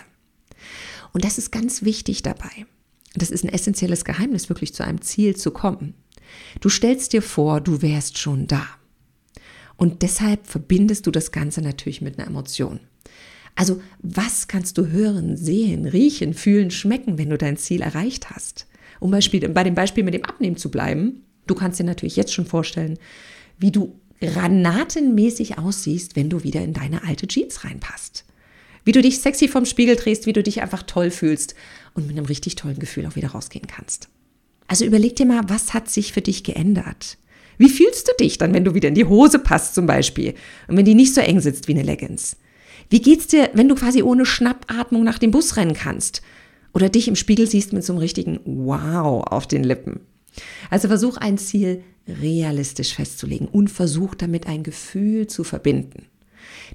Und 1.13 1.23
das 1.23 1.37
ist 1.37 1.51
ganz 1.51 1.83
wichtig 1.83 2.21
dabei. 2.21 2.65
Das 3.15 3.31
ist 3.31 3.43
ein 3.43 3.53
essentielles 3.53 4.05
Geheimnis, 4.05 4.49
wirklich 4.49 4.73
zu 4.73 4.83
einem 4.83 5.01
Ziel 5.01 5.35
zu 5.35 5.51
kommen. 5.51 5.93
Du 6.59 6.69
stellst 6.69 7.13
dir 7.13 7.21
vor, 7.21 7.61
du 7.61 7.81
wärst 7.81 8.17
schon 8.17 8.47
da. 8.47 8.67
Und 9.77 10.01
deshalb 10.01 10.47
verbindest 10.47 11.07
du 11.07 11.11
das 11.11 11.31
Ganze 11.31 11.61
natürlich 11.61 12.01
mit 12.01 12.17
einer 12.17 12.27
Emotion. 12.27 12.79
Also 13.55 13.81
was 13.99 14.47
kannst 14.47 14.77
du 14.77 14.87
hören, 14.87 15.37
sehen, 15.37 15.85
riechen, 15.85 16.33
fühlen, 16.33 16.71
schmecken, 16.71 17.17
wenn 17.17 17.29
du 17.29 17.37
dein 17.37 17.57
Ziel 17.57 17.81
erreicht 17.81 18.29
hast? 18.29 18.67
Um 18.99 19.11
bei 19.11 19.63
dem 19.63 19.75
Beispiel 19.75 20.03
mit 20.03 20.13
dem 20.13 20.25
Abnehmen 20.25 20.57
zu 20.57 20.69
bleiben, 20.69 21.23
du 21.47 21.55
kannst 21.55 21.79
dir 21.79 21.85
natürlich 21.85 22.15
jetzt 22.15 22.33
schon 22.33 22.45
vorstellen, 22.45 22.97
wie 23.57 23.71
du 23.71 23.99
granatenmäßig 24.21 25.57
aussiehst, 25.57 26.15
wenn 26.15 26.29
du 26.29 26.43
wieder 26.43 26.61
in 26.61 26.73
deine 26.73 27.03
alte 27.03 27.27
Jeans 27.27 27.63
reinpasst. 27.63 28.25
Wie 28.83 28.91
du 28.91 29.01
dich 29.01 29.19
sexy 29.19 29.47
vom 29.47 29.65
Spiegel 29.65 29.95
drehst, 29.95 30.25
wie 30.25 30.33
du 30.33 30.43
dich 30.43 30.61
einfach 30.61 30.83
toll 30.83 31.11
fühlst 31.11 31.55
und 31.93 32.07
mit 32.07 32.17
einem 32.17 32.25
richtig 32.25 32.55
tollen 32.55 32.79
Gefühl 32.79 33.05
auch 33.07 33.15
wieder 33.15 33.29
rausgehen 33.29 33.67
kannst. 33.67 34.09
Also 34.67 34.85
überleg 34.85 35.15
dir 35.15 35.25
mal, 35.25 35.43
was 35.47 35.73
hat 35.73 35.89
sich 35.89 36.13
für 36.13 36.21
dich 36.21 36.43
geändert? 36.43 37.17
Wie 37.57 37.69
fühlst 37.69 38.07
du 38.07 38.11
dich 38.19 38.37
dann, 38.37 38.53
wenn 38.53 38.65
du 38.65 38.73
wieder 38.73 38.89
in 38.89 38.95
die 38.95 39.05
Hose 39.05 39.39
passt 39.39 39.75
zum 39.75 39.85
Beispiel 39.85 40.33
und 40.67 40.77
wenn 40.77 40.85
die 40.85 40.95
nicht 40.95 41.13
so 41.13 41.21
eng 41.21 41.39
sitzt 41.39 41.67
wie 41.67 41.73
eine 41.73 41.83
Leggings? 41.83 42.37
Wie 42.89 43.01
geht's 43.01 43.27
dir, 43.27 43.49
wenn 43.53 43.69
du 43.69 43.75
quasi 43.75 44.03
ohne 44.03 44.25
Schnappatmung 44.25 45.03
nach 45.03 45.19
dem 45.19 45.31
Bus 45.31 45.57
rennen 45.57 45.73
kannst 45.73 46.21
oder 46.73 46.89
dich 46.89 47.07
im 47.07 47.15
Spiegel 47.15 47.47
siehst 47.47 47.73
mit 47.73 47.83
so 47.83 47.93
einem 47.93 47.99
richtigen 47.99 48.39
Wow 48.45 49.25
auf 49.27 49.47
den 49.47 49.63
Lippen? 49.63 50.01
Also 50.69 50.87
versuch 50.87 51.17
ein 51.17 51.37
Ziel 51.37 51.83
realistisch 52.07 52.93
festzulegen 52.93 53.47
und 53.47 53.69
versuch 53.69 54.15
damit 54.15 54.47
ein 54.47 54.63
Gefühl 54.63 55.27
zu 55.27 55.43
verbinden. 55.43 56.05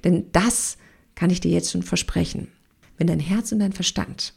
Denn 0.04 0.26
das 0.32 0.78
kann 1.14 1.30
ich 1.30 1.40
dir 1.40 1.50
jetzt 1.50 1.70
schon 1.70 1.82
versprechen. 1.82 2.48
Wenn 2.96 3.06
dein 3.06 3.20
Herz 3.20 3.52
und 3.52 3.60
dein 3.60 3.72
Verstand 3.72 4.34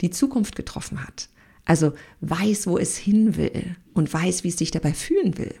die 0.00 0.10
Zukunft 0.10 0.56
getroffen 0.56 1.04
hat, 1.04 1.28
also 1.64 1.92
weiß, 2.20 2.66
wo 2.66 2.78
es 2.78 2.96
hin 2.96 3.36
will 3.36 3.76
und 3.94 4.12
weiß, 4.12 4.42
wie 4.44 4.48
es 4.48 4.56
sich 4.56 4.70
dabei 4.70 4.92
fühlen 4.94 5.38
will, 5.38 5.54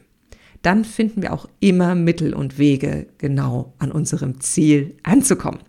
dann 0.62 0.84
finden 0.84 1.22
wir 1.22 1.32
auch 1.32 1.48
immer 1.60 1.94
Mittel 1.94 2.34
und 2.34 2.58
Wege, 2.58 3.06
genau 3.18 3.74
an 3.78 3.92
unserem 3.92 4.40
Ziel 4.40 4.96
anzukommen. 5.02 5.60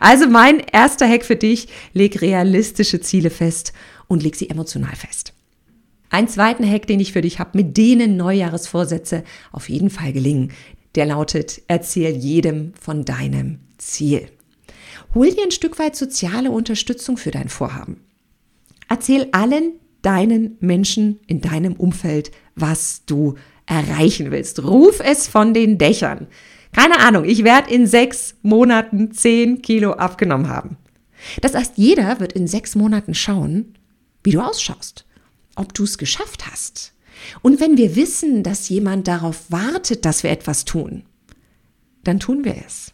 Also 0.00 0.28
mein 0.28 0.60
erster 0.60 1.08
Hack 1.08 1.24
für 1.24 1.36
dich, 1.36 1.68
leg 1.92 2.22
realistische 2.22 3.00
Ziele 3.00 3.30
fest 3.30 3.72
und 4.06 4.22
leg 4.22 4.36
sie 4.36 4.48
emotional 4.48 4.94
fest. 4.94 5.32
Ein 6.10 6.28
zweiten 6.28 6.68
Hack, 6.68 6.86
den 6.86 7.00
ich 7.00 7.12
für 7.12 7.20
dich 7.20 7.40
habe, 7.40 7.58
mit 7.58 7.76
denen 7.76 8.16
Neujahresvorsätze 8.16 9.24
auf 9.50 9.68
jeden 9.68 9.90
Fall 9.90 10.12
gelingen, 10.12 10.52
der 10.94 11.06
lautet, 11.06 11.62
erzähl 11.66 12.16
jedem 12.16 12.72
von 12.80 13.04
deinem 13.04 13.58
Ziel. 13.78 14.28
Hol 15.14 15.30
dir 15.30 15.42
ein 15.42 15.50
Stück 15.50 15.78
weit 15.78 15.96
soziale 15.96 16.50
Unterstützung 16.50 17.16
für 17.16 17.32
dein 17.32 17.48
Vorhaben. 17.48 18.00
Erzähl 18.88 19.28
allen 19.32 19.72
deinen 20.02 20.56
Menschen 20.60 21.18
in 21.26 21.40
deinem 21.40 21.74
Umfeld, 21.74 22.30
was 22.54 23.04
du 23.06 23.34
erreichen 23.66 24.30
willst. 24.30 24.62
Ruf 24.62 25.00
es 25.00 25.28
von 25.28 25.54
den 25.54 25.78
Dächern. 25.78 26.26
Keine 26.72 26.98
Ahnung, 27.00 27.24
ich 27.24 27.44
werde 27.44 27.72
in 27.72 27.86
sechs 27.86 28.36
Monaten 28.42 29.12
zehn 29.12 29.62
Kilo 29.62 29.92
abgenommen 29.92 30.48
haben. 30.48 30.76
Das 31.40 31.54
heißt, 31.54 31.72
jeder 31.76 32.20
wird 32.20 32.32
in 32.32 32.46
sechs 32.46 32.74
Monaten 32.74 33.14
schauen, 33.14 33.74
wie 34.22 34.32
du 34.32 34.40
ausschaust, 34.40 35.06
ob 35.56 35.74
du 35.74 35.84
es 35.84 35.98
geschafft 35.98 36.46
hast. 36.50 36.92
Und 37.42 37.60
wenn 37.60 37.76
wir 37.76 37.96
wissen, 37.96 38.42
dass 38.42 38.68
jemand 38.68 39.08
darauf 39.08 39.50
wartet, 39.50 40.04
dass 40.04 40.22
wir 40.22 40.30
etwas 40.30 40.64
tun, 40.64 41.04
dann 42.04 42.20
tun 42.20 42.44
wir 42.44 42.56
es. 42.64 42.92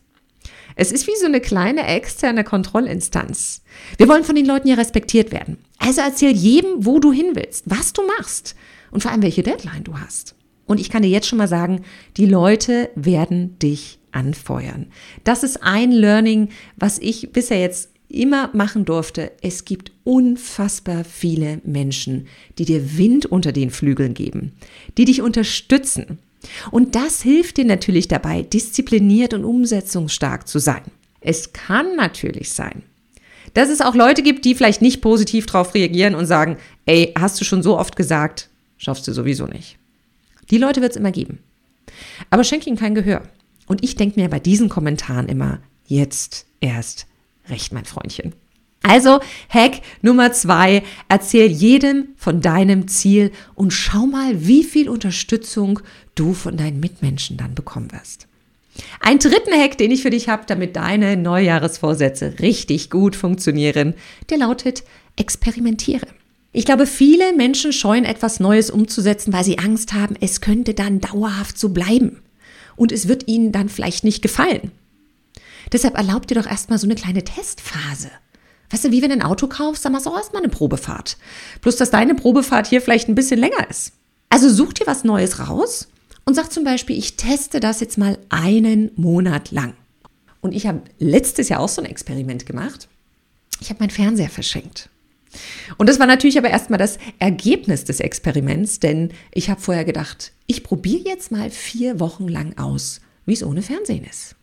Es 0.74 0.90
ist 0.90 1.06
wie 1.06 1.16
so 1.18 1.26
eine 1.26 1.40
kleine 1.40 1.86
externe 1.86 2.44
Kontrollinstanz. 2.44 3.62
Wir 3.98 4.08
wollen 4.08 4.24
von 4.24 4.36
den 4.36 4.46
Leuten 4.46 4.68
ja 4.68 4.76
respektiert 4.76 5.32
werden. 5.32 5.58
Also 5.78 6.00
erzähl 6.00 6.32
jedem, 6.32 6.86
wo 6.86 6.98
du 6.98 7.12
hin 7.12 7.32
willst, 7.34 7.64
was 7.66 7.92
du 7.92 8.02
machst 8.06 8.54
und 8.90 9.02
vor 9.02 9.10
allem 9.10 9.22
welche 9.22 9.42
Deadline 9.42 9.84
du 9.84 9.98
hast. 9.98 10.34
Und 10.66 10.80
ich 10.80 10.90
kann 10.90 11.02
dir 11.02 11.08
jetzt 11.08 11.26
schon 11.26 11.38
mal 11.38 11.48
sagen, 11.48 11.82
die 12.16 12.26
Leute 12.26 12.90
werden 12.94 13.58
dich 13.58 13.98
anfeuern. 14.12 14.86
Das 15.24 15.42
ist 15.42 15.62
ein 15.62 15.90
Learning, 15.90 16.50
was 16.76 16.98
ich 16.98 17.32
bisher 17.32 17.60
jetzt 17.60 17.90
immer 18.08 18.50
machen 18.52 18.84
durfte. 18.84 19.32
Es 19.40 19.64
gibt 19.64 19.92
unfassbar 20.04 21.04
viele 21.04 21.60
Menschen, 21.64 22.26
die 22.58 22.64
dir 22.64 22.98
Wind 22.98 23.26
unter 23.26 23.52
den 23.52 23.70
Flügeln 23.70 24.14
geben, 24.14 24.52
die 24.98 25.06
dich 25.06 25.22
unterstützen. 25.22 26.18
Und 26.70 26.94
das 26.94 27.22
hilft 27.22 27.56
dir 27.56 27.64
natürlich 27.64 28.08
dabei, 28.08 28.42
diszipliniert 28.42 29.32
und 29.32 29.44
umsetzungsstark 29.44 30.46
zu 30.46 30.58
sein. 30.58 30.82
Es 31.20 31.52
kann 31.52 31.96
natürlich 31.96 32.50
sein, 32.50 32.82
dass 33.54 33.68
es 33.68 33.80
auch 33.80 33.94
Leute 33.94 34.22
gibt, 34.22 34.44
die 34.44 34.54
vielleicht 34.54 34.82
nicht 34.82 35.00
positiv 35.00 35.46
darauf 35.46 35.74
reagieren 35.74 36.14
und 36.14 36.26
sagen, 36.26 36.56
ey, 36.84 37.12
hast 37.18 37.40
du 37.40 37.44
schon 37.44 37.62
so 37.62 37.78
oft 37.78 37.96
gesagt, 37.96 38.50
schaffst 38.76 39.06
du 39.06 39.12
sowieso 39.12 39.46
nicht. 39.46 39.78
Die 40.50 40.58
Leute 40.58 40.80
wird 40.80 40.92
es 40.92 40.96
immer 40.96 41.12
geben. 41.12 41.38
Aber 42.30 42.44
schenk 42.44 42.66
ihnen 42.66 42.76
kein 42.76 42.94
Gehör. 42.94 43.22
Und 43.66 43.84
ich 43.84 43.96
denke 43.96 44.20
mir 44.20 44.28
bei 44.28 44.40
diesen 44.40 44.68
Kommentaren 44.68 45.28
immer, 45.28 45.60
jetzt 45.86 46.46
erst 46.60 47.06
recht, 47.48 47.72
mein 47.72 47.84
Freundchen. 47.84 48.34
Also 48.82 49.20
Hack 49.48 49.80
Nummer 50.02 50.32
zwei, 50.32 50.82
erzähl 51.08 51.46
jedem 51.46 52.08
von 52.16 52.40
deinem 52.40 52.88
Ziel 52.88 53.30
und 53.54 53.72
schau 53.72 54.06
mal, 54.06 54.46
wie 54.46 54.64
viel 54.64 54.88
Unterstützung 54.88 55.80
du 56.14 56.34
von 56.34 56.56
deinen 56.56 56.80
Mitmenschen 56.80 57.36
dann 57.36 57.54
bekommen 57.54 57.92
wirst. 57.92 58.26
Ein 59.00 59.18
dritten 59.18 59.52
Hack, 59.52 59.78
den 59.78 59.90
ich 59.90 60.02
für 60.02 60.10
dich 60.10 60.28
habe, 60.28 60.44
damit 60.46 60.76
deine 60.76 61.16
Neujahresvorsätze 61.16 62.40
richtig 62.40 62.90
gut 62.90 63.14
funktionieren, 63.14 63.94
der 64.30 64.38
lautet, 64.38 64.82
experimentiere. 65.16 66.06
Ich 66.52 66.66
glaube, 66.66 66.86
viele 66.86 67.32
Menschen 67.32 67.72
scheuen 67.72 68.04
etwas 68.04 68.38
Neues 68.38 68.70
umzusetzen, 68.70 69.32
weil 69.32 69.44
sie 69.44 69.58
Angst 69.58 69.94
haben, 69.94 70.16
es 70.20 70.42
könnte 70.42 70.74
dann 70.74 71.00
dauerhaft 71.00 71.58
so 71.58 71.70
bleiben. 71.70 72.22
Und 72.76 72.92
es 72.92 73.08
wird 73.08 73.26
ihnen 73.26 73.52
dann 73.52 73.68
vielleicht 73.68 74.04
nicht 74.04 74.20
gefallen. 74.22 74.70
Deshalb 75.72 75.96
erlaub 75.96 76.26
dir 76.26 76.34
doch 76.34 76.46
erstmal 76.46 76.78
so 76.78 76.86
eine 76.86 76.94
kleine 76.94 77.24
Testphase. 77.24 78.10
Weißt 78.70 78.84
du, 78.84 78.90
wie 78.90 79.02
wenn 79.02 79.10
du 79.10 79.16
ein 79.16 79.22
Auto 79.22 79.46
kaufst, 79.46 79.84
dann 79.84 79.92
machst 79.92 80.06
du 80.06 80.10
auch 80.10 80.16
erstmal 80.16 80.42
eine 80.42 80.50
Probefahrt. 80.50 81.16
Plus, 81.60 81.76
dass 81.76 81.90
deine 81.90 82.14
Probefahrt 82.14 82.66
hier 82.66 82.82
vielleicht 82.82 83.08
ein 83.08 83.14
bisschen 83.14 83.40
länger 83.40 83.68
ist. 83.68 83.92
Also 84.28 84.50
such 84.50 84.74
dir 84.74 84.86
was 84.86 85.04
Neues 85.04 85.38
raus 85.38 85.88
und 86.24 86.34
sag 86.34 86.52
zum 86.52 86.64
Beispiel, 86.64 86.96
ich 86.98 87.16
teste 87.16 87.60
das 87.60 87.80
jetzt 87.80 87.98
mal 87.98 88.18
einen 88.28 88.90
Monat 88.96 89.50
lang. 89.50 89.74
Und 90.40 90.52
ich 90.54 90.66
habe 90.66 90.82
letztes 90.98 91.48
Jahr 91.48 91.60
auch 91.60 91.68
so 91.68 91.82
ein 91.82 91.90
Experiment 91.90 92.46
gemacht. 92.46 92.88
Ich 93.60 93.70
habe 93.70 93.80
meinen 93.80 93.90
Fernseher 93.90 94.30
verschenkt. 94.30 94.88
Und 95.78 95.88
das 95.88 95.98
war 95.98 96.06
natürlich 96.06 96.38
aber 96.38 96.50
erstmal 96.50 96.78
das 96.78 96.98
Ergebnis 97.18 97.84
des 97.84 98.00
Experiments, 98.00 98.80
denn 98.80 99.12
ich 99.32 99.50
habe 99.50 99.60
vorher 99.60 99.84
gedacht, 99.84 100.32
ich 100.46 100.62
probiere 100.62 101.08
jetzt 101.08 101.32
mal 101.32 101.50
vier 101.50 102.00
Wochen 102.00 102.28
lang 102.28 102.58
aus, 102.58 103.00
wie 103.26 103.32
es 103.32 103.44
ohne 103.44 103.62
Fernsehen 103.62 104.04
ist. 104.04 104.36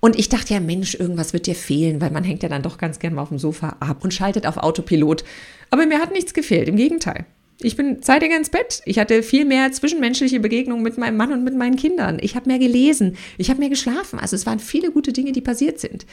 Und 0.00 0.18
ich 0.18 0.28
dachte 0.28 0.54
ja, 0.54 0.60
Mensch, 0.60 0.96
irgendwas 0.96 1.32
wird 1.32 1.46
dir 1.46 1.54
fehlen, 1.54 2.00
weil 2.00 2.10
man 2.10 2.24
hängt 2.24 2.42
ja 2.42 2.48
dann 2.48 2.62
doch 2.62 2.76
ganz 2.76 2.98
gern 2.98 3.14
mal 3.14 3.22
auf 3.22 3.28
dem 3.28 3.38
Sofa 3.38 3.76
ab 3.78 4.02
und 4.02 4.12
schaltet 4.12 4.46
auf 4.46 4.56
Autopilot. 4.56 5.22
Aber 5.70 5.86
mir 5.86 6.00
hat 6.00 6.12
nichts 6.12 6.34
gefehlt, 6.34 6.68
im 6.68 6.74
Gegenteil. 6.74 7.24
Ich 7.60 7.76
bin 7.76 8.02
zeitiger 8.02 8.36
ins 8.36 8.50
Bett. 8.50 8.82
Ich 8.84 8.98
hatte 8.98 9.22
viel 9.22 9.44
mehr 9.44 9.70
zwischenmenschliche 9.70 10.40
Begegnungen 10.40 10.82
mit 10.82 10.98
meinem 10.98 11.16
Mann 11.16 11.32
und 11.32 11.44
mit 11.44 11.54
meinen 11.56 11.76
Kindern. 11.76 12.18
Ich 12.20 12.34
habe 12.34 12.48
mehr 12.48 12.58
gelesen. 12.58 13.16
Ich 13.38 13.50
habe 13.50 13.60
mehr 13.60 13.68
geschlafen. 13.68 14.18
Also 14.18 14.34
es 14.34 14.46
waren 14.46 14.58
viele 14.58 14.90
gute 14.90 15.12
Dinge, 15.12 15.30
die 15.30 15.40
passiert 15.40 15.78
sind. 15.78 16.04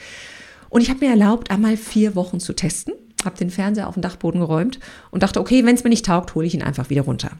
Und 0.68 0.82
ich 0.82 0.90
habe 0.90 1.04
mir 1.04 1.10
erlaubt, 1.10 1.50
einmal 1.50 1.76
vier 1.76 2.14
Wochen 2.14 2.38
zu 2.38 2.52
testen, 2.52 2.94
habe 3.24 3.36
den 3.36 3.50
Fernseher 3.50 3.88
auf 3.88 3.94
den 3.94 4.02
Dachboden 4.02 4.40
geräumt 4.40 4.78
und 5.10 5.22
dachte, 5.22 5.40
okay, 5.40 5.64
wenn 5.64 5.74
es 5.74 5.84
mir 5.84 5.90
nicht 5.90 6.06
taugt, 6.06 6.34
hole 6.34 6.46
ich 6.46 6.54
ihn 6.54 6.62
einfach 6.62 6.90
wieder 6.90 7.02
runter. 7.02 7.30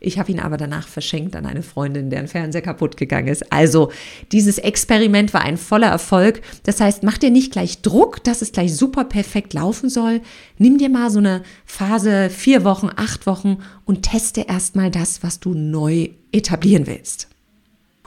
Ich 0.00 0.18
habe 0.18 0.30
ihn 0.30 0.38
aber 0.38 0.56
danach 0.56 0.86
verschenkt 0.86 1.34
an 1.34 1.44
eine 1.44 1.62
Freundin, 1.62 2.10
deren 2.10 2.28
Fernseher 2.28 2.62
kaputt 2.62 2.96
gegangen 2.96 3.28
ist. 3.28 3.52
Also 3.52 3.90
dieses 4.30 4.58
Experiment 4.58 5.34
war 5.34 5.42
ein 5.42 5.56
voller 5.56 5.88
Erfolg. 5.88 6.40
Das 6.62 6.80
heißt, 6.80 7.02
mach 7.02 7.18
dir 7.18 7.30
nicht 7.30 7.52
gleich 7.52 7.82
Druck, 7.82 8.22
dass 8.22 8.42
es 8.42 8.52
gleich 8.52 8.76
super 8.76 9.04
perfekt 9.04 9.54
laufen 9.54 9.88
soll. 9.88 10.20
Nimm 10.56 10.78
dir 10.78 10.88
mal 10.88 11.10
so 11.10 11.18
eine 11.18 11.42
Phase, 11.64 12.30
vier 12.30 12.64
Wochen, 12.64 12.90
acht 12.94 13.26
Wochen 13.26 13.58
und 13.84 14.02
teste 14.02 14.42
erstmal 14.42 14.90
das, 14.90 15.22
was 15.22 15.40
du 15.40 15.54
neu 15.54 16.10
etablieren 16.30 16.86
willst. 16.86 17.27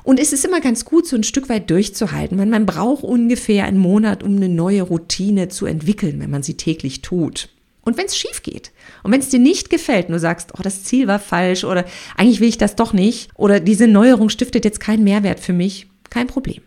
Und 0.03 0.19
es 0.19 0.33
ist 0.33 0.45
immer 0.45 0.61
ganz 0.61 0.85
gut, 0.85 1.07
so 1.07 1.15
ein 1.15 1.23
Stück 1.23 1.49
weit 1.49 1.69
durchzuhalten, 1.69 2.37
weil 2.37 2.47
man 2.47 2.65
braucht 2.65 3.03
ungefähr 3.03 3.65
einen 3.65 3.77
Monat, 3.77 4.23
um 4.23 4.35
eine 4.35 4.49
neue 4.49 4.81
Routine 4.81 5.47
zu 5.47 5.65
entwickeln, 5.65 6.19
wenn 6.19 6.31
man 6.31 6.43
sie 6.43 6.55
täglich 6.55 7.01
tut. 7.01 7.49
Und 7.83 7.97
wenn 7.97 8.05
es 8.05 8.17
schief 8.17 8.43
geht 8.43 8.71
und 9.03 9.11
wenn 9.11 9.21
es 9.21 9.29
dir 9.29 9.39
nicht 9.39 9.69
gefällt, 9.69 10.09
du 10.09 10.19
sagst, 10.19 10.51
oh, 10.57 10.61
das 10.61 10.83
Ziel 10.83 11.07
war 11.07 11.19
falsch 11.19 11.63
oder 11.63 11.85
eigentlich 12.15 12.39
will 12.39 12.49
ich 12.49 12.59
das 12.59 12.75
doch 12.75 12.93
nicht 12.93 13.31
oder 13.35 13.59
diese 13.59 13.87
Neuerung 13.87 14.29
stiftet 14.29 14.65
jetzt 14.65 14.79
keinen 14.79 15.03
Mehrwert 15.03 15.39
für 15.39 15.53
mich, 15.53 15.87
kein 16.09 16.27
Problem. 16.27 16.61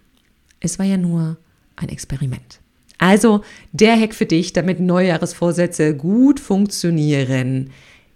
Es 0.58 0.78
war 0.78 0.86
ja 0.86 0.96
nur 0.96 1.36
ein 1.76 1.88
Experiment. 1.88 2.60
Also 2.98 3.42
der 3.72 4.00
Hack 4.00 4.14
für 4.14 4.26
dich, 4.26 4.52
damit 4.52 4.80
Neujahresvorsätze 4.80 5.96
gut 5.96 6.40
funktionieren. 6.40 7.70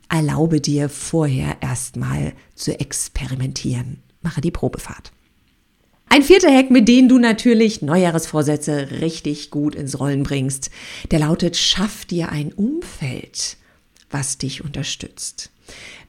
Erlaube 0.09 0.61
dir 0.61 0.89
vorher 0.89 1.59
erstmal 1.61 2.33
zu 2.55 2.79
experimentieren. 2.81 4.03
Mache 4.23 4.41
die 4.41 4.51
Probefahrt. 4.51 5.13
Ein 6.11 6.23
vierter 6.23 6.53
Hack, 6.53 6.71
mit 6.71 6.89
dem 6.89 7.09
du 7.09 7.19
natürlich 7.19 7.83
Neujahresvorsätze 7.83 8.91
richtig 9.01 9.51
gut 9.51 9.75
ins 9.75 10.01
Rollen 10.01 10.23
bringst, 10.23 10.71
der 11.11 11.19
lautet, 11.19 11.57
schaff 11.57 12.07
dir 12.07 12.31
ein 12.31 12.53
Umfeld, 12.53 13.59
was 14.11 14.39
dich 14.39 14.65
unterstützt. 14.65 15.51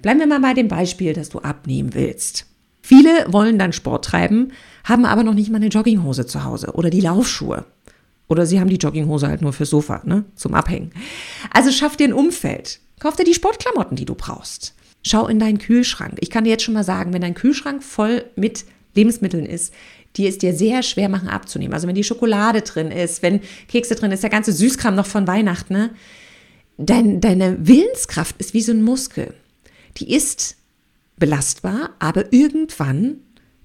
Bleiben 0.01 0.19
wir 0.19 0.27
mal 0.27 0.39
bei 0.39 0.53
dem 0.53 0.69
Beispiel, 0.69 1.13
dass 1.13 1.29
du 1.29 1.39
abnehmen 1.39 1.93
willst. 1.93 2.45
Viele 2.81 3.25
wollen 3.27 3.59
dann 3.59 3.73
Sport 3.73 4.05
treiben, 4.05 4.53
haben 4.85 5.05
aber 5.05 5.23
noch 5.23 5.33
nicht 5.33 5.51
mal 5.51 5.57
eine 5.57 5.67
Jogginghose 5.67 6.25
zu 6.25 6.45
Hause 6.45 6.71
oder 6.73 6.89
die 6.89 7.01
Laufschuhe. 7.01 7.65
Oder 8.29 8.45
sie 8.45 8.59
haben 8.59 8.69
die 8.69 8.77
Jogginghose 8.77 9.27
halt 9.27 9.41
nur 9.41 9.53
fürs 9.53 9.71
Sofa, 9.71 10.01
ne, 10.05 10.23
zum 10.35 10.53
Abhängen. 10.53 10.91
Also 11.51 11.71
schaff 11.71 11.97
dir 11.97 12.07
ein 12.07 12.13
Umfeld. 12.13 12.79
Kauf 12.99 13.15
dir 13.15 13.25
die 13.25 13.33
Sportklamotten, 13.33 13.97
die 13.97 14.05
du 14.05 14.15
brauchst. 14.15 14.75
Schau 15.03 15.27
in 15.27 15.39
deinen 15.39 15.59
Kühlschrank. 15.59 16.17
Ich 16.19 16.29
kann 16.29 16.43
dir 16.43 16.49
jetzt 16.49 16.63
schon 16.63 16.73
mal 16.73 16.83
sagen, 16.83 17.13
wenn 17.13 17.21
dein 17.21 17.33
Kühlschrank 17.33 17.83
voll 17.83 18.25
mit 18.35 18.65
Lebensmitteln 18.95 19.45
ist, 19.45 19.73
die 20.15 20.27
es 20.27 20.37
dir 20.37 20.53
sehr 20.53 20.83
schwer 20.83 21.09
machen 21.09 21.29
abzunehmen. 21.29 21.73
Also 21.73 21.87
wenn 21.87 21.95
die 21.95 22.03
Schokolade 22.03 22.61
drin 22.61 22.91
ist, 22.91 23.21
wenn 23.21 23.41
Kekse 23.67 23.95
drin 23.95 24.11
ist, 24.11 24.23
der 24.23 24.29
ganze 24.29 24.51
Süßkram 24.51 24.95
noch 24.95 25.05
von 25.05 25.27
Weihnachten, 25.27 25.73
ne? 25.73 25.89
Dein, 26.81 27.19
deine 27.19 27.67
Willenskraft 27.67 28.37
ist 28.39 28.53
wie 28.53 28.61
so 28.61 28.71
ein 28.71 28.81
Muskel. 28.81 29.33
Die 29.97 30.13
ist 30.13 30.55
belastbar, 31.17 31.89
aber 31.99 32.31
irgendwann 32.31 33.17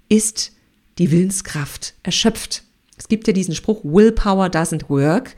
ist 0.08 0.52
die 0.98 1.12
Willenskraft 1.12 1.94
erschöpft. 2.02 2.64
Es 2.96 3.06
gibt 3.08 3.26
ja 3.26 3.32
diesen 3.32 3.54
Spruch, 3.54 3.80
Willpower 3.84 4.46
doesn't 4.46 4.88
work. 4.88 5.36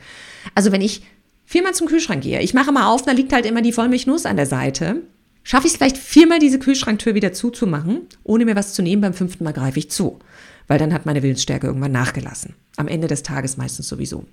Also 0.55 0.71
wenn 0.71 0.81
ich 0.81 1.03
viermal 1.45 1.75
zum 1.75 1.87
Kühlschrank 1.87 2.23
gehe, 2.23 2.41
ich 2.41 2.55
mache 2.55 2.71
mal 2.71 2.87
auf, 2.87 3.03
da 3.03 3.11
liegt 3.11 3.31
halt 3.31 3.45
immer 3.45 3.61
die 3.61 3.71
Vollmilchnuss 3.71 4.25
an 4.25 4.37
der 4.37 4.47
Seite, 4.47 5.03
schaffe 5.47 5.65
ich 5.65 5.71
es 5.71 5.77
vielleicht 5.77 5.97
viermal 5.97 6.39
diese 6.39 6.59
Kühlschranktür 6.59 7.15
wieder 7.15 7.31
zuzumachen, 7.31 8.01
ohne 8.25 8.43
mir 8.43 8.57
was 8.57 8.73
zu 8.73 8.81
nehmen, 8.81 9.01
beim 9.01 9.13
fünften 9.13 9.45
Mal 9.45 9.53
greife 9.53 9.79
ich 9.79 9.89
zu. 9.89 10.19
Weil 10.67 10.77
dann 10.77 10.93
hat 10.93 11.05
meine 11.05 11.23
Willensstärke 11.23 11.67
irgendwann 11.67 11.93
nachgelassen. 11.93 12.55
Am 12.75 12.89
Ende 12.89 13.07
des 13.07 13.23
Tages 13.23 13.55
meistens 13.55 13.87
sowieso. 13.87 14.25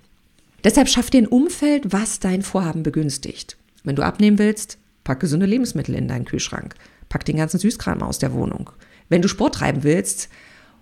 Deshalb 0.65 0.89
schaff 0.89 1.09
dir 1.09 1.19
ein 1.19 1.27
Umfeld, 1.27 1.93
was 1.93 2.19
dein 2.19 2.41
Vorhaben 2.41 2.83
begünstigt. 2.83 3.55
Wenn 3.85 3.95
du 3.95 4.03
abnehmen 4.03 4.37
willst, 4.39 4.77
pack 5.05 5.21
gesunde 5.21 5.45
Lebensmittel 5.45 5.95
in 5.95 6.09
deinen 6.09 6.25
Kühlschrank. 6.25 6.75
Pack 7.07 7.23
den 7.23 7.37
ganzen 7.37 7.61
Süßkram 7.61 8.01
aus 8.01 8.19
der 8.19 8.33
Wohnung. 8.33 8.71
Wenn 9.07 9.21
du 9.21 9.29
Sport 9.29 9.55
treiben 9.55 9.83
willst, 9.83 10.27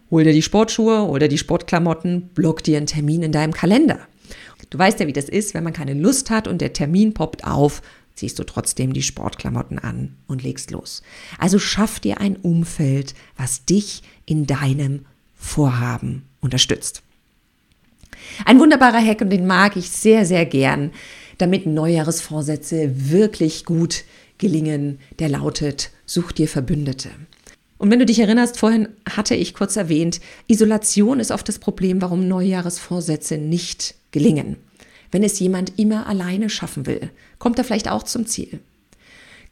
hol 0.09 0.23
dir 0.23 0.33
die 0.33 0.41
Sportschuhe 0.41 1.03
oder 1.03 1.27
die 1.27 1.37
Sportklamotten, 1.37 2.29
block 2.33 2.63
dir 2.63 2.77
einen 2.77 2.87
Termin 2.87 3.21
in 3.21 3.33
deinem 3.33 3.53
Kalender. 3.53 3.99
Du 4.71 4.79
weißt 4.79 4.99
ja, 4.99 5.05
wie 5.05 5.13
das 5.13 5.29
ist, 5.29 5.53
wenn 5.53 5.63
man 5.63 5.73
keine 5.73 5.93
Lust 5.93 6.31
hat 6.31 6.47
und 6.47 6.59
der 6.59 6.73
Termin 6.73 7.13
poppt 7.13 7.45
auf, 7.45 7.83
ziehst 8.15 8.39
du 8.39 8.43
trotzdem 8.43 8.93
die 8.93 9.01
Sportklamotten 9.01 9.79
an 9.79 10.15
und 10.27 10.43
legst 10.43 10.71
los. 10.71 11.01
Also 11.37 11.59
schaff 11.59 11.99
dir 11.99 12.19
ein 12.19 12.35
Umfeld, 12.35 13.15
was 13.37 13.65
dich 13.65 14.03
in 14.25 14.45
deinem 14.45 15.05
Vorhaben 15.35 16.23
unterstützt. 16.41 17.01
Ein 18.45 18.59
wunderbarer 18.59 19.03
Hack 19.03 19.21
und 19.21 19.29
den 19.29 19.47
mag 19.47 19.75
ich 19.75 19.89
sehr, 19.89 20.25
sehr 20.25 20.45
gern, 20.45 20.91
damit 21.37 21.65
Neujahresvorsätze 21.65 23.09
wirklich 23.09 23.65
gut 23.65 24.03
gelingen, 24.37 24.99
der 25.19 25.29
lautet, 25.29 25.91
such 26.05 26.31
dir 26.31 26.47
Verbündete. 26.47 27.09
Und 27.77 27.91
wenn 27.91 27.99
du 27.99 28.05
dich 28.05 28.19
erinnerst, 28.19 28.57
vorhin 28.57 28.87
hatte 29.09 29.35
ich 29.35 29.53
kurz 29.53 29.75
erwähnt, 29.75 30.21
Isolation 30.47 31.19
ist 31.19 31.31
oft 31.31 31.47
das 31.49 31.59
Problem, 31.59 32.01
warum 32.01 32.27
Neujahresvorsätze 32.27 33.37
nicht 33.37 33.95
gelingen. 34.11 34.57
Wenn 35.13 35.23
es 35.23 35.39
jemand 35.39 35.77
immer 35.77 36.07
alleine 36.07 36.49
schaffen 36.49 36.87
will, 36.87 37.11
kommt 37.37 37.59
er 37.59 37.63
vielleicht 37.63 37.87
auch 37.87 38.01
zum 38.01 38.25
Ziel. 38.25 38.59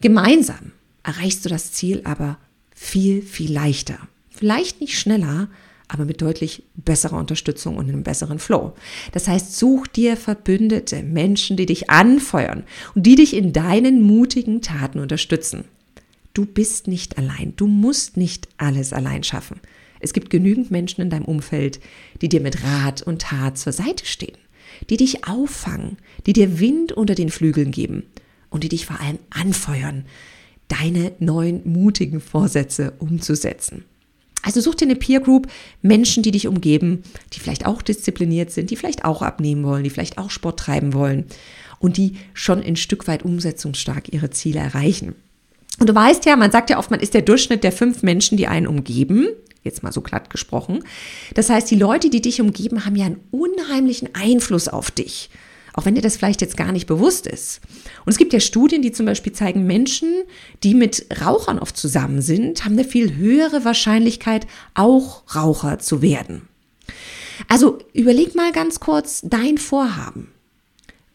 Gemeinsam 0.01 0.71
erreichst 1.03 1.45
du 1.45 1.49
das 1.49 1.71
Ziel 1.71 2.01
aber 2.03 2.39
viel, 2.73 3.21
viel 3.21 3.53
leichter. 3.53 3.99
Vielleicht 4.31 4.81
nicht 4.81 4.97
schneller, 4.97 5.49
aber 5.87 6.05
mit 6.05 6.19
deutlich 6.19 6.63
besserer 6.73 7.19
Unterstützung 7.19 7.77
und 7.77 7.87
einem 7.87 8.01
besseren 8.01 8.39
Flow. 8.39 8.73
Das 9.11 9.27
heißt, 9.27 9.55
such 9.55 9.85
dir 9.85 10.17
Verbündete, 10.17 11.03
Menschen, 11.03 11.57
die 11.57 11.67
dich 11.67 11.91
anfeuern 11.91 12.63
und 12.95 13.05
die 13.05 13.15
dich 13.15 13.35
in 13.35 13.53
deinen 13.53 14.01
mutigen 14.01 14.63
Taten 14.63 14.97
unterstützen. 14.97 15.65
Du 16.33 16.47
bist 16.47 16.87
nicht 16.87 17.19
allein. 17.19 17.53
Du 17.55 17.67
musst 17.67 18.17
nicht 18.17 18.47
alles 18.57 18.93
allein 18.93 19.21
schaffen. 19.21 19.59
Es 19.99 20.13
gibt 20.13 20.31
genügend 20.31 20.71
Menschen 20.71 21.01
in 21.01 21.11
deinem 21.11 21.25
Umfeld, 21.25 21.79
die 22.19 22.29
dir 22.29 22.41
mit 22.41 22.63
Rat 22.63 23.03
und 23.03 23.21
Tat 23.21 23.59
zur 23.59 23.73
Seite 23.73 24.07
stehen, 24.07 24.37
die 24.89 24.97
dich 24.97 25.27
auffangen, 25.27 25.97
die 26.25 26.33
dir 26.33 26.59
Wind 26.59 26.91
unter 26.91 27.15
den 27.15 27.29
Flügeln 27.29 27.71
geben 27.71 28.03
und 28.49 28.63
die 28.63 28.69
dich 28.69 28.85
vor 28.85 28.99
allem 28.99 29.19
anfeuern, 29.29 30.05
deine 30.67 31.11
neuen 31.19 31.61
mutigen 31.69 32.21
Vorsätze 32.21 32.93
umzusetzen. 32.99 33.85
Also 34.43 34.59
such 34.59 34.75
dir 34.75 34.85
eine 34.85 34.95
Peer 34.95 35.19
Group, 35.19 35.47
Menschen, 35.81 36.23
die 36.23 36.31
dich 36.31 36.47
umgeben, 36.47 37.03
die 37.33 37.39
vielleicht 37.39 37.65
auch 37.65 37.81
diszipliniert 37.81 38.51
sind, 38.51 38.71
die 38.71 38.75
vielleicht 38.75 39.05
auch 39.05 39.21
abnehmen 39.21 39.63
wollen, 39.63 39.83
die 39.83 39.89
vielleicht 39.89 40.17
auch 40.17 40.31
Sport 40.31 40.59
treiben 40.59 40.93
wollen 40.93 41.25
und 41.79 41.97
die 41.97 42.13
schon 42.33 42.63
ein 42.63 42.75
Stück 42.75 43.07
weit 43.07 43.23
umsetzungsstark 43.23 44.11
ihre 44.11 44.31
Ziele 44.31 44.59
erreichen. 44.59 45.15
Und 45.79 45.89
du 45.89 45.95
weißt 45.95 46.25
ja, 46.25 46.35
man 46.35 46.51
sagt 46.51 46.69
ja 46.69 46.79
oft, 46.79 46.91
man 46.91 46.99
ist 46.99 47.13
der 47.13 47.21
Durchschnitt 47.21 47.63
der 47.63 47.71
fünf 47.71 48.03
Menschen, 48.03 48.37
die 48.37 48.47
einen 48.47 48.67
umgeben. 48.67 49.27
Jetzt 49.63 49.83
mal 49.83 49.91
so 49.91 50.01
glatt 50.01 50.29
gesprochen. 50.29 50.83
Das 51.35 51.49
heißt, 51.49 51.69
die 51.69 51.75
Leute, 51.75 52.09
die 52.09 52.21
dich 52.21 52.41
umgeben, 52.41 52.85
haben 52.85 52.95
ja 52.95 53.05
einen 53.05 53.21
unheimlichen 53.31 54.09
Einfluss 54.13 54.67
auf 54.67 54.91
dich. 54.91 55.29
Auch 55.73 55.85
wenn 55.85 55.95
dir 55.95 56.01
das 56.01 56.17
vielleicht 56.17 56.41
jetzt 56.41 56.57
gar 56.57 56.71
nicht 56.71 56.87
bewusst 56.87 57.27
ist. 57.27 57.61
Und 58.05 58.11
es 58.11 58.17
gibt 58.17 58.33
ja 58.33 58.39
Studien, 58.39 58.81
die 58.81 58.91
zum 58.91 59.05
Beispiel 59.05 59.31
zeigen, 59.31 59.65
Menschen, 59.65 60.23
die 60.63 60.73
mit 60.73 61.05
Rauchern 61.21 61.59
oft 61.59 61.77
zusammen 61.77 62.21
sind, 62.21 62.65
haben 62.65 62.73
eine 62.73 62.83
viel 62.83 63.15
höhere 63.15 63.63
Wahrscheinlichkeit, 63.63 64.47
auch 64.73 65.23
Raucher 65.33 65.79
zu 65.79 66.01
werden. 66.01 66.47
Also 67.47 67.79
überleg 67.93 68.35
mal 68.35 68.51
ganz 68.51 68.79
kurz 68.79 69.21
dein 69.23 69.57
Vorhaben. 69.57 70.31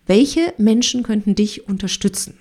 Welche 0.06 0.54
Menschen 0.56 1.02
könnten 1.02 1.34
dich 1.34 1.68
unterstützen? 1.68 2.38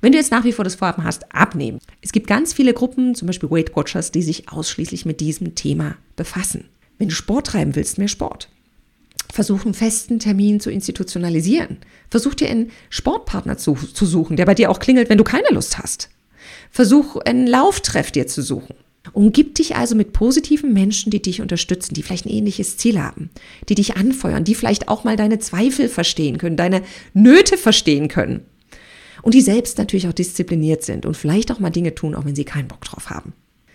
Wenn 0.00 0.12
du 0.12 0.18
jetzt 0.18 0.30
nach 0.30 0.44
wie 0.44 0.52
vor 0.52 0.64
das 0.64 0.74
Vorhaben 0.74 1.04
hast, 1.04 1.34
abnehmen. 1.34 1.78
Es 2.02 2.12
gibt 2.12 2.26
ganz 2.26 2.52
viele 2.52 2.74
Gruppen, 2.74 3.14
zum 3.14 3.26
Beispiel 3.26 3.50
Weight 3.50 3.74
Watchers, 3.76 4.12
die 4.12 4.22
sich 4.22 4.48
ausschließlich 4.48 5.06
mit 5.06 5.20
diesem 5.20 5.54
Thema 5.54 5.96
befassen. 6.16 6.68
Wenn 6.98 7.08
du 7.08 7.14
Sport 7.14 7.48
treiben 7.48 7.74
willst, 7.76 7.98
mehr 7.98 8.08
Sport. 8.08 8.48
Versuch 9.32 9.64
einen 9.64 9.74
festen 9.74 10.18
Termin 10.18 10.60
zu 10.60 10.70
institutionalisieren. 10.70 11.78
Versuch 12.10 12.34
dir 12.34 12.48
einen 12.48 12.70
Sportpartner 12.90 13.58
zu, 13.58 13.74
zu 13.74 14.06
suchen, 14.06 14.36
der 14.36 14.46
bei 14.46 14.54
dir 14.54 14.70
auch 14.70 14.78
klingelt, 14.78 15.10
wenn 15.10 15.18
du 15.18 15.24
keine 15.24 15.48
Lust 15.50 15.78
hast. 15.78 16.10
Versuch 16.70 17.16
einen 17.16 17.46
Lauftreff 17.46 18.10
dir 18.10 18.26
zu 18.26 18.42
suchen. 18.42 18.76
Umgib 19.12 19.54
dich 19.54 19.76
also 19.76 19.94
mit 19.94 20.12
positiven 20.12 20.72
Menschen, 20.72 21.10
die 21.10 21.22
dich 21.22 21.40
unterstützen, 21.40 21.94
die 21.94 22.02
vielleicht 22.02 22.26
ein 22.26 22.32
ähnliches 22.32 22.76
Ziel 22.76 23.00
haben, 23.00 23.30
die 23.68 23.76
dich 23.76 23.96
anfeuern, 23.96 24.42
die 24.42 24.54
vielleicht 24.54 24.88
auch 24.88 25.04
mal 25.04 25.16
deine 25.16 25.38
Zweifel 25.38 25.88
verstehen 25.88 26.38
können, 26.38 26.56
deine 26.56 26.82
Nöte 27.14 27.56
verstehen 27.56 28.08
können 28.08 28.42
und 29.26 29.34
die 29.34 29.40
selbst 29.40 29.76
natürlich 29.78 30.06
auch 30.06 30.12
diszipliniert 30.12 30.84
sind 30.84 31.04
und 31.04 31.16
vielleicht 31.16 31.50
auch 31.50 31.58
mal 31.58 31.70
Dinge 31.70 31.96
tun, 31.96 32.14
auch 32.14 32.24
wenn 32.24 32.36
sie 32.36 32.44
keinen 32.44 32.68
Bock 32.68 32.84
drauf 32.84 33.10
haben. 33.10 33.32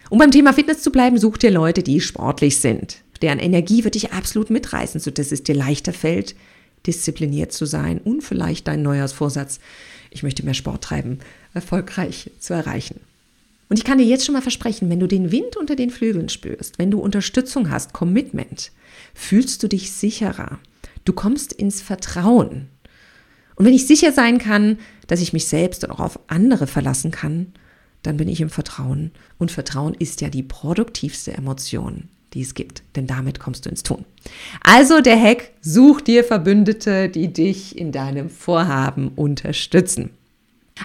Um 0.10 0.18
beim 0.18 0.32
Thema 0.32 0.54
Fitness 0.54 0.82
zu 0.82 0.94
bleiben, 0.94 1.18
such 1.18 1.40
dir 1.40 1.52
Leute, 1.52 1.84
die 1.84 2.00
sportlich 2.00 2.60
sind. 2.60 3.00
Deren 3.22 3.38
Energie 3.38 3.84
wird 3.84 3.96
dich 3.96 4.14
absolut 4.14 4.50
mitreißen, 4.50 5.02
sodass 5.02 5.34
es 5.34 5.44
dir 5.44 5.54
leichter 5.54 5.92
fällt, 5.92 6.36
diszipliniert 6.88 7.52
zu 7.52 7.66
sein 7.66 8.00
und 8.00 8.22
vielleicht 8.22 8.70
dein 8.70 8.82
Neujahrsvorsatz, 8.82 9.60
ich 10.10 10.24
möchte 10.24 10.46
mehr 10.46 10.54
Sport 10.54 10.86
treiben, 10.86 11.20
erfolgreich 11.54 12.32
zu 12.40 12.54
erreichen. 12.54 13.02
Und 13.68 13.78
ich 13.78 13.84
kann 13.84 13.98
dir 13.98 14.06
jetzt 14.06 14.26
schon 14.26 14.34
mal 14.34 14.42
versprechen, 14.42 14.90
wenn 14.90 15.02
du 15.02 15.08
den 15.08 15.34
Wind 15.34 15.58
unter 15.58 15.76
den 15.76 15.90
Flügeln 15.90 16.30
spürst, 16.30 16.80
wenn 16.80 16.92
du 16.92 17.02
Unterstützung 17.02 17.70
hast, 17.70 17.92
Commitment, 17.92 18.72
fühlst 19.14 19.62
du 19.64 19.68
dich 19.68 19.92
sicherer. 19.92 20.60
Du 21.04 21.12
kommst 21.12 21.52
ins 21.52 21.82
Vertrauen. 21.82 22.70
Und 23.56 23.66
wenn 23.66 23.74
ich 23.74 23.88
sicher 23.88 24.12
sein 24.12 24.38
kann, 24.38 24.80
dass 25.08 25.22
ich 25.22 25.34
mich 25.34 25.48
selbst 25.48 25.84
und 25.84 25.92
auch 25.92 26.00
auf 26.00 26.20
andere 26.28 26.68
verlassen 26.68 27.12
kann, 27.12 27.54
dann 28.04 28.18
bin 28.18 28.28
ich 28.28 28.42
im 28.42 28.50
Vertrauen. 28.50 29.12
Und 29.38 29.52
Vertrauen 29.52 29.94
ist 29.94 30.22
ja 30.22 30.30
die 30.30 30.44
produktivste 30.44 31.34
Emotion, 31.34 32.10
die 32.34 32.42
es 32.42 32.54
gibt, 32.54 32.84
denn 32.96 33.08
damit 33.08 33.40
kommst 33.40 33.66
du 33.66 33.70
ins 33.70 33.84
Tun. 33.84 34.06
Also 34.64 35.02
der 35.02 35.22
Hack, 35.22 35.52
such 35.62 36.02
dir 36.02 36.24
Verbündete, 36.24 37.10
die 37.10 37.32
dich 37.32 37.78
in 37.78 37.92
deinem 37.92 38.30
Vorhaben 38.30 39.10
unterstützen. 39.10 40.12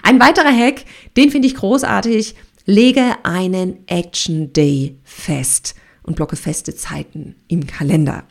Ein 0.03 0.19
weiterer 0.19 0.55
Hack, 0.55 0.85
den 1.15 1.31
finde 1.31 1.47
ich 1.47 1.55
großartig, 1.55 2.35
lege 2.65 3.15
einen 3.23 3.87
Action 3.87 4.53
Day 4.53 4.97
fest 5.03 5.75
und 6.03 6.15
blocke 6.15 6.35
feste 6.35 6.75
Zeiten 6.75 7.35
im 7.47 7.65
Kalender. 7.65 8.25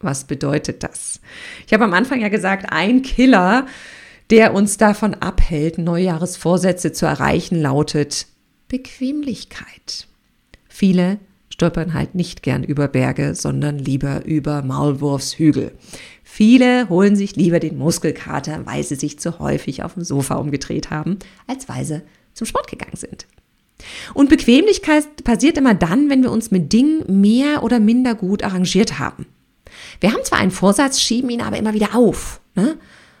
Was 0.00 0.24
bedeutet 0.24 0.82
das? 0.82 1.20
Ich 1.66 1.72
habe 1.72 1.84
am 1.84 1.94
Anfang 1.94 2.20
ja 2.20 2.28
gesagt, 2.28 2.66
ein 2.70 3.02
Killer, 3.02 3.66
der 4.30 4.54
uns 4.54 4.76
davon 4.76 5.14
abhält, 5.14 5.78
Neujahresvorsätze 5.78 6.92
zu 6.92 7.06
erreichen, 7.06 7.60
lautet 7.60 8.26
Bequemlichkeit. 8.68 10.08
Viele 10.68 11.18
stolpern 11.48 11.94
halt 11.94 12.14
nicht 12.14 12.42
gern 12.42 12.64
über 12.64 12.88
Berge, 12.88 13.34
sondern 13.34 13.78
lieber 13.78 14.24
über 14.26 14.62
Maulwurfshügel. 14.62 15.72
Viele 16.22 16.88
holen 16.90 17.16
sich 17.16 17.36
lieber 17.36 17.60
den 17.60 17.78
Muskelkater, 17.78 18.66
weil 18.66 18.82
sie 18.82 18.96
sich 18.96 19.18
zu 19.18 19.38
häufig 19.38 19.82
auf 19.82 19.94
dem 19.94 20.04
Sofa 20.04 20.34
umgedreht 20.34 20.90
haben, 20.90 21.18
als 21.46 21.68
weil 21.68 21.84
sie 21.84 22.02
zum 22.34 22.46
Sport 22.46 22.68
gegangen 22.68 22.96
sind. 22.96 23.26
Und 24.12 24.28
Bequemlichkeit 24.28 25.24
passiert 25.24 25.56
immer 25.56 25.74
dann, 25.74 26.10
wenn 26.10 26.22
wir 26.22 26.30
uns 26.30 26.50
mit 26.50 26.72
Dingen 26.72 27.20
mehr 27.20 27.62
oder 27.62 27.80
minder 27.80 28.14
gut 28.14 28.42
arrangiert 28.42 28.98
haben. 28.98 29.26
Wir 30.00 30.12
haben 30.12 30.24
zwar 30.24 30.38
einen 30.38 30.50
Vorsatz, 30.50 31.00
schieben 31.00 31.30
ihn 31.30 31.42
aber 31.42 31.56
immer 31.56 31.74
wieder 31.74 31.94
auf 31.94 32.40
ne? 32.54 32.76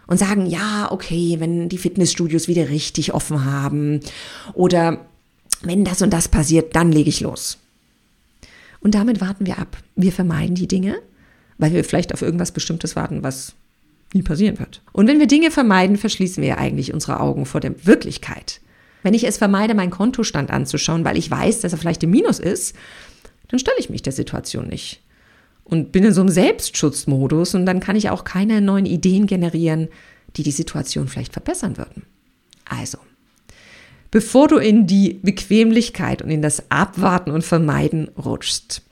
und 0.06 0.18
sagen, 0.18 0.46
ja, 0.46 0.90
okay, 0.90 1.36
wenn 1.38 1.68
die 1.68 1.78
Fitnessstudios 1.78 2.48
wieder 2.48 2.68
richtig 2.68 3.14
offen 3.14 3.44
haben 3.44 4.00
oder 4.54 5.06
wenn 5.62 5.84
das 5.84 6.02
und 6.02 6.12
das 6.12 6.28
passiert, 6.28 6.76
dann 6.76 6.92
lege 6.92 7.08
ich 7.08 7.20
los. 7.20 7.58
Und 8.80 8.94
damit 8.94 9.20
warten 9.20 9.46
wir 9.46 9.58
ab. 9.58 9.76
Wir 9.96 10.12
vermeiden 10.12 10.54
die 10.54 10.68
Dinge, 10.68 10.96
weil 11.58 11.72
wir 11.72 11.82
vielleicht 11.82 12.12
auf 12.14 12.22
irgendwas 12.22 12.52
Bestimmtes 12.52 12.94
warten, 12.94 13.22
was 13.22 13.54
nie 14.12 14.22
passieren 14.22 14.58
wird. 14.58 14.82
Und 14.92 15.08
wenn 15.08 15.18
wir 15.18 15.26
Dinge 15.26 15.50
vermeiden, 15.50 15.96
verschließen 15.96 16.42
wir 16.42 16.58
eigentlich 16.58 16.94
unsere 16.94 17.20
Augen 17.20 17.46
vor 17.46 17.60
der 17.60 17.86
Wirklichkeit. 17.86 18.60
Wenn 19.02 19.14
ich 19.14 19.24
es 19.24 19.38
vermeide, 19.38 19.74
meinen 19.74 19.90
Kontostand 19.90 20.50
anzuschauen, 20.50 21.04
weil 21.04 21.16
ich 21.16 21.30
weiß, 21.30 21.60
dass 21.60 21.72
er 21.72 21.78
vielleicht 21.78 22.02
im 22.02 22.10
Minus 22.10 22.38
ist, 22.38 22.76
dann 23.48 23.58
stelle 23.58 23.78
ich 23.78 23.90
mich 23.90 24.02
der 24.02 24.12
Situation 24.12 24.68
nicht 24.68 25.00
und 25.68 25.90
bin 25.92 26.04
in 26.04 26.12
so 26.12 26.20
einem 26.20 26.30
Selbstschutzmodus 26.30 27.54
und 27.54 27.66
dann 27.66 27.80
kann 27.80 27.96
ich 27.96 28.10
auch 28.10 28.24
keine 28.24 28.60
neuen 28.60 28.86
Ideen 28.86 29.26
generieren, 29.26 29.88
die 30.36 30.42
die 30.42 30.52
Situation 30.52 31.08
vielleicht 31.08 31.32
verbessern 31.32 31.76
würden. 31.76 32.04
Also, 32.64 32.98
bevor 34.10 34.48
du 34.48 34.58
in 34.58 34.86
die 34.86 35.18
Bequemlichkeit 35.22 36.22
und 36.22 36.30
in 36.30 36.42
das 36.42 36.70
Abwarten 36.70 37.30
und 37.30 37.42
Vermeiden 37.42 38.08
rutschst, 38.16 38.82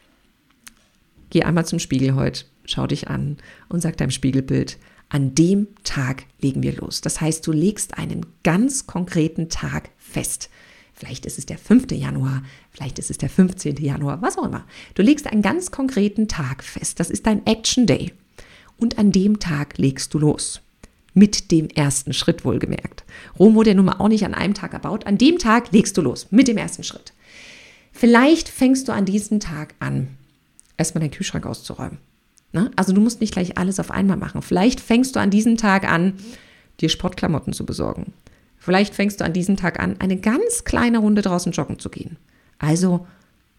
geh 1.30 1.44
einmal 1.44 1.66
zum 1.66 1.78
Spiegel 1.78 2.14
heute, 2.14 2.44
schau 2.64 2.86
dich 2.86 3.08
an 3.08 3.36
und 3.68 3.80
sag 3.80 3.96
deinem 3.96 4.10
Spiegelbild, 4.10 4.78
an 5.08 5.34
dem 5.34 5.68
Tag 5.84 6.24
legen 6.40 6.62
wir 6.64 6.74
los. 6.74 7.00
Das 7.00 7.20
heißt, 7.20 7.46
du 7.46 7.52
legst 7.52 7.98
einen 7.98 8.26
ganz 8.42 8.86
konkreten 8.86 9.48
Tag 9.48 9.90
fest. 9.96 10.50
Vielleicht 10.94 11.26
ist 11.26 11.38
es 11.38 11.46
der 11.46 11.58
5. 11.58 11.90
Januar, 11.90 12.42
vielleicht 12.70 12.98
ist 12.98 13.10
es 13.10 13.18
der 13.18 13.28
15. 13.28 13.76
Januar, 13.76 14.22
was 14.22 14.38
auch 14.38 14.46
immer. 14.46 14.64
Du 14.94 15.02
legst 15.02 15.26
einen 15.26 15.42
ganz 15.42 15.70
konkreten 15.70 16.28
Tag 16.28 16.62
fest. 16.62 17.00
Das 17.00 17.10
ist 17.10 17.26
dein 17.26 17.44
Action 17.46 17.86
Day. 17.86 18.12
Und 18.78 18.98
an 18.98 19.10
dem 19.10 19.40
Tag 19.40 19.76
legst 19.78 20.14
du 20.14 20.18
los. 20.18 20.60
Mit 21.12 21.50
dem 21.50 21.68
ersten 21.68 22.12
Schritt 22.12 22.44
wohlgemerkt. 22.44 23.04
Rom 23.38 23.54
wurde 23.54 23.70
ja 23.70 23.76
nun 23.76 23.86
mal 23.86 23.96
auch 23.98 24.08
nicht 24.08 24.24
an 24.24 24.34
einem 24.34 24.54
Tag 24.54 24.72
erbaut. 24.72 25.06
An 25.06 25.18
dem 25.18 25.38
Tag 25.38 25.72
legst 25.72 25.96
du 25.96 26.02
los. 26.02 26.28
Mit 26.30 26.48
dem 26.48 26.56
ersten 26.56 26.82
Schritt. 26.82 27.12
Vielleicht 27.92 28.48
fängst 28.48 28.88
du 28.88 28.92
an 28.92 29.04
diesem 29.04 29.38
Tag 29.38 29.74
an, 29.78 30.08
erstmal 30.76 31.00
deinen 31.00 31.12
Kühlschrank 31.12 31.46
auszuräumen. 31.46 31.98
Ne? 32.52 32.70
Also 32.74 32.92
du 32.92 33.00
musst 33.00 33.20
nicht 33.20 33.32
gleich 33.32 33.56
alles 33.58 33.78
auf 33.78 33.92
einmal 33.92 34.16
machen. 34.16 34.42
Vielleicht 34.42 34.80
fängst 34.80 35.14
du 35.14 35.20
an 35.20 35.30
diesem 35.30 35.56
Tag 35.56 35.88
an, 35.88 36.14
dir 36.80 36.88
Sportklamotten 36.88 37.52
zu 37.52 37.64
besorgen. 37.64 38.12
Vielleicht 38.64 38.94
fängst 38.94 39.20
du 39.20 39.26
an 39.26 39.34
diesem 39.34 39.58
Tag 39.58 39.78
an, 39.78 40.00
eine 40.00 40.16
ganz 40.16 40.64
kleine 40.64 40.96
Runde 40.96 41.20
draußen 41.20 41.52
joggen 41.52 41.78
zu 41.78 41.90
gehen. 41.90 42.16
Also 42.58 43.06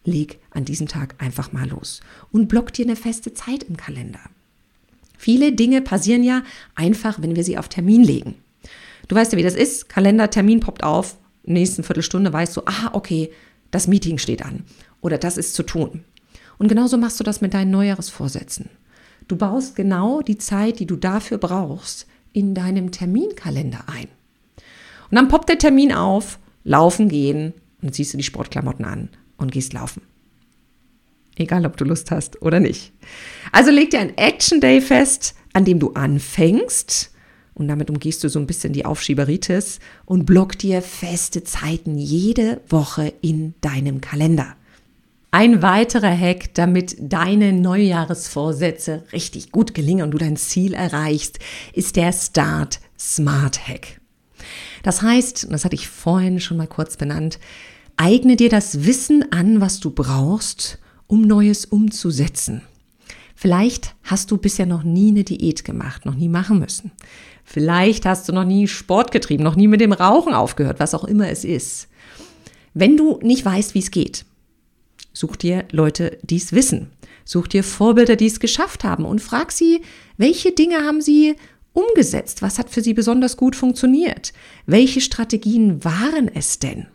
leg 0.02 0.40
an 0.50 0.64
diesem 0.64 0.88
Tag 0.88 1.14
einfach 1.18 1.52
mal 1.52 1.68
los 1.68 2.00
und 2.32 2.48
block 2.48 2.72
dir 2.72 2.86
eine 2.86 2.96
feste 2.96 3.32
Zeit 3.32 3.62
im 3.62 3.76
Kalender. 3.76 4.18
Viele 5.16 5.52
Dinge 5.52 5.80
passieren 5.80 6.24
ja 6.24 6.42
einfach, 6.74 7.22
wenn 7.22 7.36
wir 7.36 7.44
sie 7.44 7.56
auf 7.56 7.68
Termin 7.68 8.02
legen. 8.02 8.34
Du 9.06 9.14
weißt 9.14 9.30
ja, 9.30 9.38
wie 9.38 9.44
das 9.44 9.54
ist. 9.54 9.88
Kalender, 9.88 10.28
Termin 10.28 10.58
poppt 10.58 10.82
auf. 10.82 11.16
Nächsten 11.44 11.84
Viertelstunde 11.84 12.32
weißt 12.32 12.56
du, 12.56 12.62
ah, 12.66 12.90
okay, 12.92 13.30
das 13.70 13.86
Meeting 13.86 14.18
steht 14.18 14.44
an 14.44 14.64
oder 15.02 15.18
das 15.18 15.36
ist 15.36 15.54
zu 15.54 15.62
tun. 15.62 16.02
Und 16.58 16.66
genauso 16.66 16.98
machst 16.98 17.20
du 17.20 17.24
das 17.24 17.40
mit 17.40 17.54
deinen 17.54 17.70
Neujahresvorsätzen. 17.70 18.70
Du 19.28 19.36
baust 19.36 19.76
genau 19.76 20.20
die 20.20 20.38
Zeit, 20.38 20.80
die 20.80 20.86
du 20.86 20.96
dafür 20.96 21.38
brauchst, 21.38 22.08
in 22.32 22.54
deinem 22.54 22.90
Terminkalender 22.90 23.84
ein. 23.86 24.08
Und 25.10 25.16
dann 25.16 25.28
poppt 25.28 25.48
der 25.48 25.58
Termin 25.58 25.92
auf, 25.92 26.38
laufen 26.64 27.08
gehen 27.08 27.54
und 27.82 27.94
ziehst 27.94 28.12
du 28.12 28.18
die 28.18 28.24
Sportklamotten 28.24 28.84
an 28.84 29.08
und 29.36 29.52
gehst 29.52 29.72
laufen. 29.72 30.02
Egal, 31.36 31.66
ob 31.66 31.76
du 31.76 31.84
Lust 31.84 32.10
hast 32.10 32.40
oder 32.42 32.60
nicht. 32.60 32.92
Also 33.52 33.70
leg 33.70 33.90
dir 33.90 34.00
ein 34.00 34.16
Action 34.16 34.60
Day 34.60 34.80
fest, 34.80 35.34
an 35.52 35.64
dem 35.64 35.78
du 35.78 35.92
anfängst. 35.92 37.12
Und 37.54 37.68
damit 37.68 37.88
umgehst 37.88 38.22
du 38.24 38.28
so 38.28 38.38
ein 38.38 38.46
bisschen 38.46 38.72
die 38.72 38.84
Aufschieberitis 38.84 39.80
und 40.04 40.26
block 40.26 40.58
dir 40.58 40.82
feste 40.82 41.44
Zeiten 41.44 41.96
jede 41.96 42.60
Woche 42.68 43.12
in 43.22 43.54
deinem 43.60 44.00
Kalender. 44.00 44.56
Ein 45.30 45.62
weiterer 45.62 46.16
Hack, 46.16 46.54
damit 46.54 46.96
deine 46.98 47.52
Neujahresvorsätze 47.52 49.04
richtig 49.12 49.52
gut 49.52 49.74
gelingen 49.74 50.04
und 50.04 50.12
du 50.12 50.18
dein 50.18 50.36
Ziel 50.36 50.72
erreichst, 50.72 51.38
ist 51.74 51.96
der 51.96 52.12
Start 52.12 52.80
Smart 52.98 53.68
Hack. 53.68 54.00
Das 54.86 55.02
heißt, 55.02 55.48
das 55.50 55.64
hatte 55.64 55.74
ich 55.74 55.88
vorhin 55.88 56.38
schon 56.38 56.58
mal 56.58 56.68
kurz 56.68 56.96
benannt, 56.96 57.40
eigne 57.96 58.36
dir 58.36 58.48
das 58.48 58.84
Wissen 58.84 59.32
an, 59.32 59.60
was 59.60 59.80
du 59.80 59.90
brauchst, 59.90 60.78
um 61.08 61.22
Neues 61.22 61.64
umzusetzen. 61.64 62.62
Vielleicht 63.34 63.96
hast 64.04 64.30
du 64.30 64.36
bisher 64.36 64.64
noch 64.64 64.84
nie 64.84 65.08
eine 65.08 65.24
Diät 65.24 65.64
gemacht, 65.64 66.06
noch 66.06 66.14
nie 66.14 66.28
machen 66.28 66.60
müssen. 66.60 66.92
Vielleicht 67.42 68.06
hast 68.06 68.28
du 68.28 68.32
noch 68.32 68.44
nie 68.44 68.68
Sport 68.68 69.10
getrieben, 69.10 69.42
noch 69.42 69.56
nie 69.56 69.66
mit 69.66 69.80
dem 69.80 69.92
Rauchen 69.92 70.34
aufgehört, 70.34 70.78
was 70.78 70.94
auch 70.94 71.02
immer 71.02 71.28
es 71.30 71.44
ist. 71.44 71.88
Wenn 72.72 72.96
du 72.96 73.18
nicht 73.22 73.44
weißt, 73.44 73.74
wie 73.74 73.80
es 73.80 73.90
geht, 73.90 74.24
such 75.12 75.34
dir 75.34 75.64
Leute, 75.72 76.16
die 76.22 76.36
es 76.36 76.52
wissen. 76.52 76.92
Such 77.24 77.48
dir 77.48 77.64
Vorbilder, 77.64 78.14
die 78.14 78.26
es 78.26 78.38
geschafft 78.38 78.84
haben 78.84 79.04
und 79.04 79.20
frag 79.20 79.50
sie, 79.50 79.82
welche 80.16 80.52
Dinge 80.52 80.84
haben 80.84 81.00
sie 81.00 81.34
umgesetzt? 81.76 82.42
Was 82.42 82.58
hat 82.58 82.70
für 82.70 82.80
Sie 82.80 82.94
besonders 82.94 83.36
gut 83.36 83.54
funktioniert? 83.54 84.32
Welche 84.66 85.00
Strategien 85.00 85.84
waren 85.84 86.28
es 86.28 86.58
denn? 86.58 86.86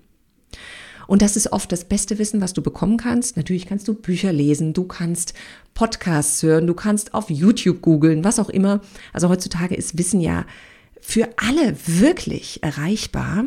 Und 1.08 1.22
das 1.22 1.36
ist 1.36 1.52
oft 1.52 1.72
das 1.72 1.84
beste 1.84 2.20
Wissen, 2.20 2.42
was 2.42 2.54
du 2.54 2.62
bekommen 2.62 2.98
kannst. 2.98 3.36
Natürlich 3.36 3.66
kannst 3.66 3.88
du 3.88 3.94
Bücher 3.94 4.32
lesen, 4.32 4.74
du 4.74 4.86
kannst 4.86 5.34
Podcasts 5.74 6.42
hören, 6.42 6.68
du 6.68 6.74
kannst 6.74 7.14
auf 7.14 7.30
YouTube 7.30 7.82
googeln, 7.82 8.24
was 8.24 8.40
auch 8.40 8.50
immer. 8.50 8.82
Also 9.12 9.28
heutzutage 9.28 9.76
ist 9.76 9.98
Wissen 9.98 10.22
ja 10.22 10.46
für 11.02 11.28
alle 11.38 11.76
wirklich 11.86 12.64
erreichbar. 12.64 13.46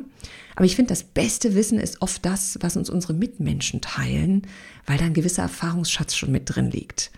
Aber 0.56 0.66
ich 0.66 0.76
finde, 0.76 0.90
das 0.90 1.04
beste 1.04 1.54
Wissen 1.54 1.80
ist 1.80 2.02
oft 2.02 2.24
das, 2.24 2.58
was 2.60 2.76
uns 2.76 2.90
unsere 2.90 3.14
Mitmenschen 3.14 3.80
teilen, 3.80 4.42
weil 4.86 4.98
da 4.98 5.06
ein 5.06 5.14
gewisser 5.14 5.42
Erfahrungsschatz 5.42 6.14
schon 6.14 6.32
mit 6.32 6.54
drin 6.54 6.70
liegt. 6.70 7.10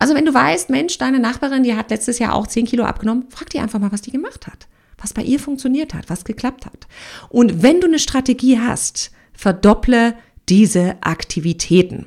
Also 0.00 0.14
wenn 0.14 0.24
du 0.24 0.32
weißt, 0.32 0.70
Mensch, 0.70 0.96
deine 0.96 1.20
Nachbarin, 1.20 1.62
die 1.62 1.76
hat 1.76 1.90
letztes 1.90 2.18
Jahr 2.18 2.34
auch 2.34 2.46
10 2.46 2.64
Kilo 2.64 2.84
abgenommen, 2.84 3.26
frag 3.28 3.50
die 3.50 3.58
einfach 3.58 3.78
mal, 3.78 3.92
was 3.92 4.00
die 4.00 4.10
gemacht 4.10 4.46
hat, 4.46 4.66
was 4.96 5.12
bei 5.12 5.22
ihr 5.22 5.38
funktioniert 5.38 5.92
hat, 5.92 6.08
was 6.08 6.24
geklappt 6.24 6.64
hat. 6.64 6.88
Und 7.28 7.62
wenn 7.62 7.82
du 7.82 7.86
eine 7.86 7.98
Strategie 7.98 8.58
hast, 8.58 9.12
verdopple 9.34 10.14
diese 10.48 10.96
Aktivitäten. 11.02 12.06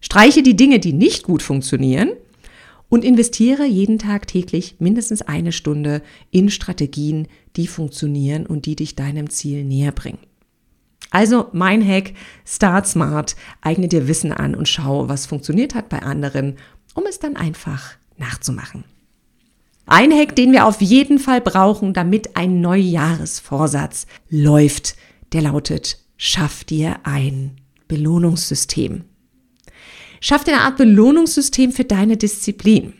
Streiche 0.00 0.42
die 0.42 0.56
Dinge, 0.56 0.80
die 0.80 0.92
nicht 0.92 1.22
gut 1.22 1.42
funktionieren 1.42 2.10
und 2.88 3.04
investiere 3.04 3.66
jeden 3.66 4.00
Tag 4.00 4.26
täglich 4.26 4.76
mindestens 4.80 5.22
eine 5.22 5.52
Stunde 5.52 6.02
in 6.32 6.50
Strategien, 6.50 7.28
die 7.54 7.68
funktionieren 7.68 8.46
und 8.46 8.66
die 8.66 8.74
dich 8.74 8.96
deinem 8.96 9.30
Ziel 9.30 9.64
näher 9.64 9.92
bringen. 9.92 10.18
Also 11.12 11.48
mein 11.52 11.86
Hack, 11.86 12.14
start 12.44 12.88
smart, 12.88 13.36
eigne 13.60 13.86
dir 13.86 14.08
Wissen 14.08 14.32
an 14.32 14.54
und 14.54 14.66
schau, 14.66 15.08
was 15.08 15.26
funktioniert 15.26 15.74
hat 15.74 15.88
bei 15.88 16.00
anderen 16.00 16.56
um 16.94 17.04
es 17.08 17.18
dann 17.18 17.36
einfach 17.36 17.94
nachzumachen. 18.18 18.84
Ein 19.86 20.12
Hack, 20.12 20.36
den 20.36 20.52
wir 20.52 20.66
auf 20.66 20.80
jeden 20.80 21.18
Fall 21.18 21.40
brauchen, 21.40 21.92
damit 21.92 22.36
ein 22.36 22.60
Neujahresvorsatz 22.60 24.06
läuft, 24.30 24.96
der 25.32 25.42
lautet, 25.42 25.98
schaff 26.16 26.64
dir 26.64 27.00
ein 27.02 27.56
Belohnungssystem. 27.88 29.04
Schaff 30.20 30.44
dir 30.44 30.54
eine 30.54 30.62
Art 30.62 30.76
Belohnungssystem 30.76 31.72
für 31.72 31.84
deine 31.84 32.16
Disziplin. 32.16 32.94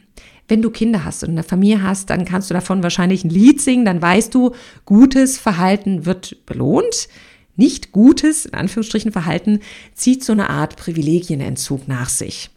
Wenn 0.48 0.60
du 0.60 0.70
Kinder 0.70 1.04
hast 1.04 1.22
und 1.22 1.30
eine 1.30 1.44
Familie 1.44 1.82
hast, 1.82 2.10
dann 2.10 2.24
kannst 2.24 2.50
du 2.50 2.54
davon 2.54 2.82
wahrscheinlich 2.82 3.24
ein 3.24 3.30
Lied 3.30 3.60
singen, 3.60 3.84
dann 3.84 4.02
weißt 4.02 4.34
du, 4.34 4.54
gutes 4.84 5.38
Verhalten 5.38 6.04
wird 6.04 6.44
belohnt. 6.46 7.08
Nicht 7.54 7.92
gutes, 7.92 8.46
in 8.46 8.54
Anführungsstrichen, 8.54 9.12
Verhalten 9.12 9.60
zieht 9.94 10.24
so 10.24 10.32
eine 10.32 10.50
Art 10.50 10.76
Privilegienentzug 10.76 11.86
nach 11.86 12.08
sich. 12.08 12.50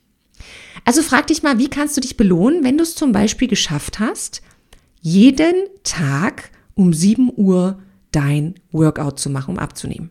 Also 0.83 1.01
frag 1.01 1.27
dich 1.27 1.43
mal, 1.43 1.57
wie 1.57 1.69
kannst 1.69 1.97
du 1.97 2.01
dich 2.01 2.17
belohnen, 2.17 2.63
wenn 2.63 2.77
du 2.77 2.83
es 2.83 2.95
zum 2.95 3.11
Beispiel 3.11 3.47
geschafft 3.47 3.99
hast, 3.99 4.41
jeden 5.01 5.55
Tag 5.83 6.51
um 6.75 6.93
7 6.93 7.31
Uhr 7.35 7.79
dein 8.11 8.55
Workout 8.71 9.19
zu 9.19 9.29
machen, 9.29 9.55
um 9.55 9.59
abzunehmen. 9.59 10.09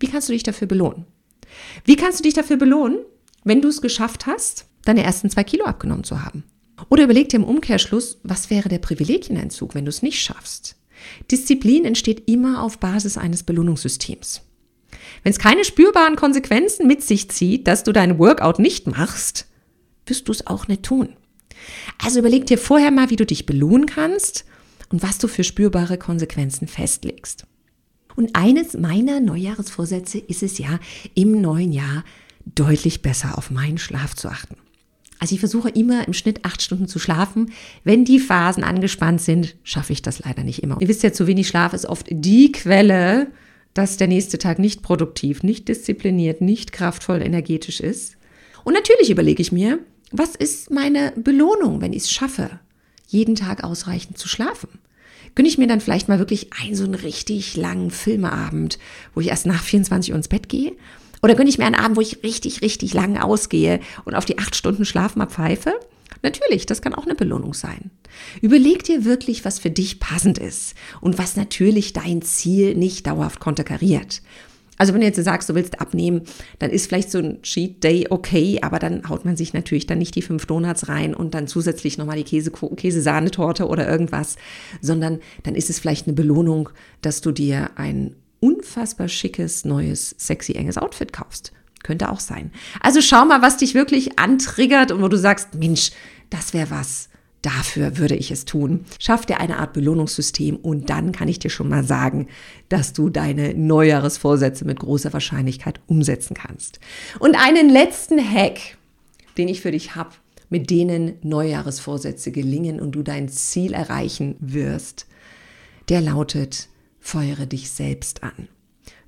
Wie 0.00 0.08
kannst 0.08 0.28
du 0.28 0.32
dich 0.32 0.42
dafür 0.42 0.66
belohnen? 0.66 1.06
Wie 1.84 1.96
kannst 1.96 2.18
du 2.18 2.22
dich 2.22 2.34
dafür 2.34 2.56
belohnen, 2.56 2.98
wenn 3.44 3.60
du 3.60 3.68
es 3.68 3.82
geschafft 3.82 4.26
hast, 4.26 4.66
deine 4.84 5.02
ersten 5.02 5.30
zwei 5.30 5.44
Kilo 5.44 5.64
abgenommen 5.64 6.04
zu 6.04 6.24
haben? 6.24 6.44
Oder 6.88 7.04
überleg 7.04 7.28
dir 7.28 7.36
im 7.36 7.44
Umkehrschluss, 7.44 8.18
was 8.22 8.50
wäre 8.50 8.68
der 8.68 8.78
Privilegienentzug, 8.78 9.74
wenn 9.74 9.84
du 9.84 9.90
es 9.90 10.02
nicht 10.02 10.20
schaffst? 10.20 10.76
Disziplin 11.30 11.84
entsteht 11.84 12.28
immer 12.28 12.62
auf 12.62 12.78
Basis 12.78 13.16
eines 13.16 13.42
Belohnungssystems. 13.42 14.42
Wenn 15.22 15.30
es 15.30 15.38
keine 15.38 15.64
spürbaren 15.64 16.16
Konsequenzen 16.16 16.86
mit 16.86 17.02
sich 17.02 17.30
zieht, 17.30 17.66
dass 17.66 17.84
du 17.84 17.92
dein 17.92 18.18
Workout 18.18 18.58
nicht 18.58 18.86
machst, 18.86 19.46
wirst 20.06 20.28
du 20.28 20.32
es 20.32 20.46
auch 20.46 20.68
nicht 20.68 20.82
tun. 20.82 21.10
Also 22.02 22.18
überleg 22.18 22.46
dir 22.46 22.58
vorher 22.58 22.90
mal, 22.90 23.10
wie 23.10 23.16
du 23.16 23.26
dich 23.26 23.46
belohnen 23.46 23.86
kannst 23.86 24.44
und 24.90 25.02
was 25.02 25.18
du 25.18 25.28
für 25.28 25.44
spürbare 25.44 25.98
Konsequenzen 25.98 26.66
festlegst. 26.66 27.46
Und 28.16 28.36
eines 28.36 28.74
meiner 28.74 29.20
Neujahresvorsätze 29.20 30.18
ist 30.18 30.42
es 30.42 30.58
ja, 30.58 30.78
im 31.14 31.40
neuen 31.40 31.72
Jahr 31.72 32.04
deutlich 32.44 33.02
besser 33.02 33.38
auf 33.38 33.50
meinen 33.50 33.78
Schlaf 33.78 34.14
zu 34.14 34.28
achten. 34.28 34.56
Also 35.18 35.34
ich 35.36 35.40
versuche 35.40 35.70
immer 35.70 36.06
im 36.06 36.14
Schnitt 36.14 36.44
acht 36.44 36.60
Stunden 36.62 36.88
zu 36.88 36.98
schlafen. 36.98 37.52
Wenn 37.84 38.04
die 38.04 38.18
Phasen 38.18 38.64
angespannt 38.64 39.20
sind, 39.20 39.54
schaffe 39.62 39.92
ich 39.92 40.02
das 40.02 40.18
leider 40.18 40.42
nicht 40.42 40.64
immer. 40.64 40.78
Ihr 40.80 40.88
wisst 40.88 41.04
ja, 41.04 41.12
zu 41.12 41.28
wenig 41.28 41.46
Schlaf 41.46 41.72
ist 41.74 41.86
oft 41.86 42.06
die 42.10 42.50
Quelle, 42.50 43.28
dass 43.72 43.96
der 43.96 44.08
nächste 44.08 44.38
Tag 44.38 44.58
nicht 44.58 44.82
produktiv, 44.82 45.44
nicht 45.44 45.68
diszipliniert, 45.68 46.40
nicht 46.40 46.72
kraftvoll, 46.72 47.22
energetisch 47.22 47.78
ist. 47.78 48.16
Und 48.64 48.74
natürlich 48.74 49.10
überlege 49.10 49.40
ich 49.40 49.52
mir, 49.52 49.78
was 50.12 50.36
ist 50.36 50.70
meine 50.70 51.12
Belohnung, 51.16 51.80
wenn 51.80 51.92
ich 51.92 52.04
es 52.04 52.10
schaffe, 52.10 52.60
jeden 53.06 53.34
Tag 53.34 53.64
ausreichend 53.64 54.18
zu 54.18 54.28
schlafen? 54.28 54.68
Gönne 55.34 55.48
ich 55.48 55.58
mir 55.58 55.66
dann 55.66 55.80
vielleicht 55.80 56.08
mal 56.08 56.18
wirklich 56.18 56.52
einen 56.52 56.74
so 56.74 56.84
einen 56.84 56.94
richtig 56.94 57.56
langen 57.56 57.90
Filmeabend, 57.90 58.78
wo 59.14 59.20
ich 59.20 59.28
erst 59.28 59.46
nach 59.46 59.62
24 59.62 60.12
Uhr 60.12 60.16
ins 60.16 60.28
Bett 60.28 60.48
gehe? 60.48 60.72
Oder 61.22 61.34
gönne 61.34 61.48
ich 61.48 61.56
mir 61.56 61.66
einen 61.66 61.76
Abend, 61.76 61.96
wo 61.96 62.00
ich 62.00 62.22
richtig, 62.22 62.62
richtig 62.62 62.92
lang 62.94 63.16
ausgehe 63.16 63.80
und 64.04 64.14
auf 64.14 64.24
die 64.24 64.38
acht 64.38 64.56
Stunden 64.56 64.84
Schlaf 64.84 65.16
mal 65.16 65.26
pfeife? 65.26 65.72
Natürlich, 66.22 66.66
das 66.66 66.82
kann 66.82 66.94
auch 66.94 67.06
eine 67.06 67.14
Belohnung 67.14 67.54
sein. 67.54 67.90
Überleg 68.42 68.84
dir 68.84 69.04
wirklich, 69.04 69.44
was 69.44 69.58
für 69.58 69.70
dich 69.70 69.98
passend 69.98 70.38
ist 70.38 70.74
und 71.00 71.18
was 71.18 71.36
natürlich 71.36 71.92
dein 71.92 72.22
Ziel 72.22 72.74
nicht 72.74 73.06
dauerhaft 73.06 73.40
konterkariert. 73.40 74.20
Also 74.82 74.94
wenn 74.94 75.00
du 75.00 75.06
jetzt 75.06 75.22
sagst, 75.22 75.48
du 75.48 75.54
willst 75.54 75.80
abnehmen, 75.80 76.22
dann 76.58 76.72
ist 76.72 76.88
vielleicht 76.88 77.12
so 77.12 77.18
ein 77.18 77.40
Cheat 77.42 77.84
Day 77.84 78.08
okay, 78.10 78.58
aber 78.62 78.80
dann 78.80 79.08
haut 79.08 79.24
man 79.24 79.36
sich 79.36 79.52
natürlich 79.52 79.86
dann 79.86 79.98
nicht 79.98 80.16
die 80.16 80.22
fünf 80.22 80.44
Donuts 80.46 80.88
rein 80.88 81.14
und 81.14 81.34
dann 81.34 81.46
zusätzlich 81.46 81.98
nochmal 81.98 82.16
die 82.16 82.24
Käse, 82.24 82.50
Käsesahnetorte 82.50 83.68
oder 83.68 83.88
irgendwas, 83.88 84.34
sondern 84.80 85.20
dann 85.44 85.54
ist 85.54 85.70
es 85.70 85.78
vielleicht 85.78 86.08
eine 86.08 86.16
Belohnung, 86.16 86.70
dass 87.00 87.20
du 87.20 87.30
dir 87.30 87.70
ein 87.76 88.16
unfassbar 88.40 89.06
schickes, 89.06 89.64
neues, 89.64 90.16
sexy, 90.18 90.54
enges 90.54 90.78
Outfit 90.78 91.12
kaufst. 91.12 91.52
Könnte 91.84 92.10
auch 92.10 92.18
sein. 92.18 92.50
Also 92.80 93.00
schau 93.02 93.24
mal, 93.24 93.40
was 93.40 93.58
dich 93.58 93.74
wirklich 93.74 94.18
antriggert 94.18 94.90
und 94.90 95.00
wo 95.00 95.06
du 95.06 95.16
sagst, 95.16 95.54
Mensch, 95.54 95.92
das 96.28 96.54
wäre 96.54 96.70
was. 96.70 97.08
Dafür 97.42 97.98
würde 97.98 98.14
ich 98.14 98.30
es 98.30 98.44
tun. 98.44 98.84
Schaff 99.00 99.26
dir 99.26 99.40
eine 99.40 99.58
Art 99.58 99.72
Belohnungssystem 99.72 100.56
und 100.56 100.90
dann 100.90 101.10
kann 101.10 101.26
ich 101.26 101.40
dir 101.40 101.50
schon 101.50 101.68
mal 101.68 101.82
sagen, 101.82 102.28
dass 102.68 102.92
du 102.92 103.10
deine 103.10 103.52
Neujahresvorsätze 103.54 104.64
mit 104.64 104.78
großer 104.78 105.12
Wahrscheinlichkeit 105.12 105.80
umsetzen 105.88 106.34
kannst. 106.34 106.78
Und 107.18 107.34
einen 107.34 107.68
letzten 107.68 108.18
Hack, 108.18 108.78
den 109.36 109.48
ich 109.48 109.60
für 109.60 109.72
dich 109.72 109.96
habe, 109.96 110.10
mit 110.50 110.70
denen 110.70 111.14
Neujahresvorsätze 111.22 112.30
gelingen 112.30 112.78
und 112.78 112.92
du 112.92 113.02
dein 113.02 113.28
Ziel 113.28 113.72
erreichen 113.72 114.36
wirst, 114.38 115.06
der 115.88 116.00
lautet, 116.00 116.68
feuere 117.00 117.46
dich 117.46 117.70
selbst 117.70 118.22
an. 118.22 118.48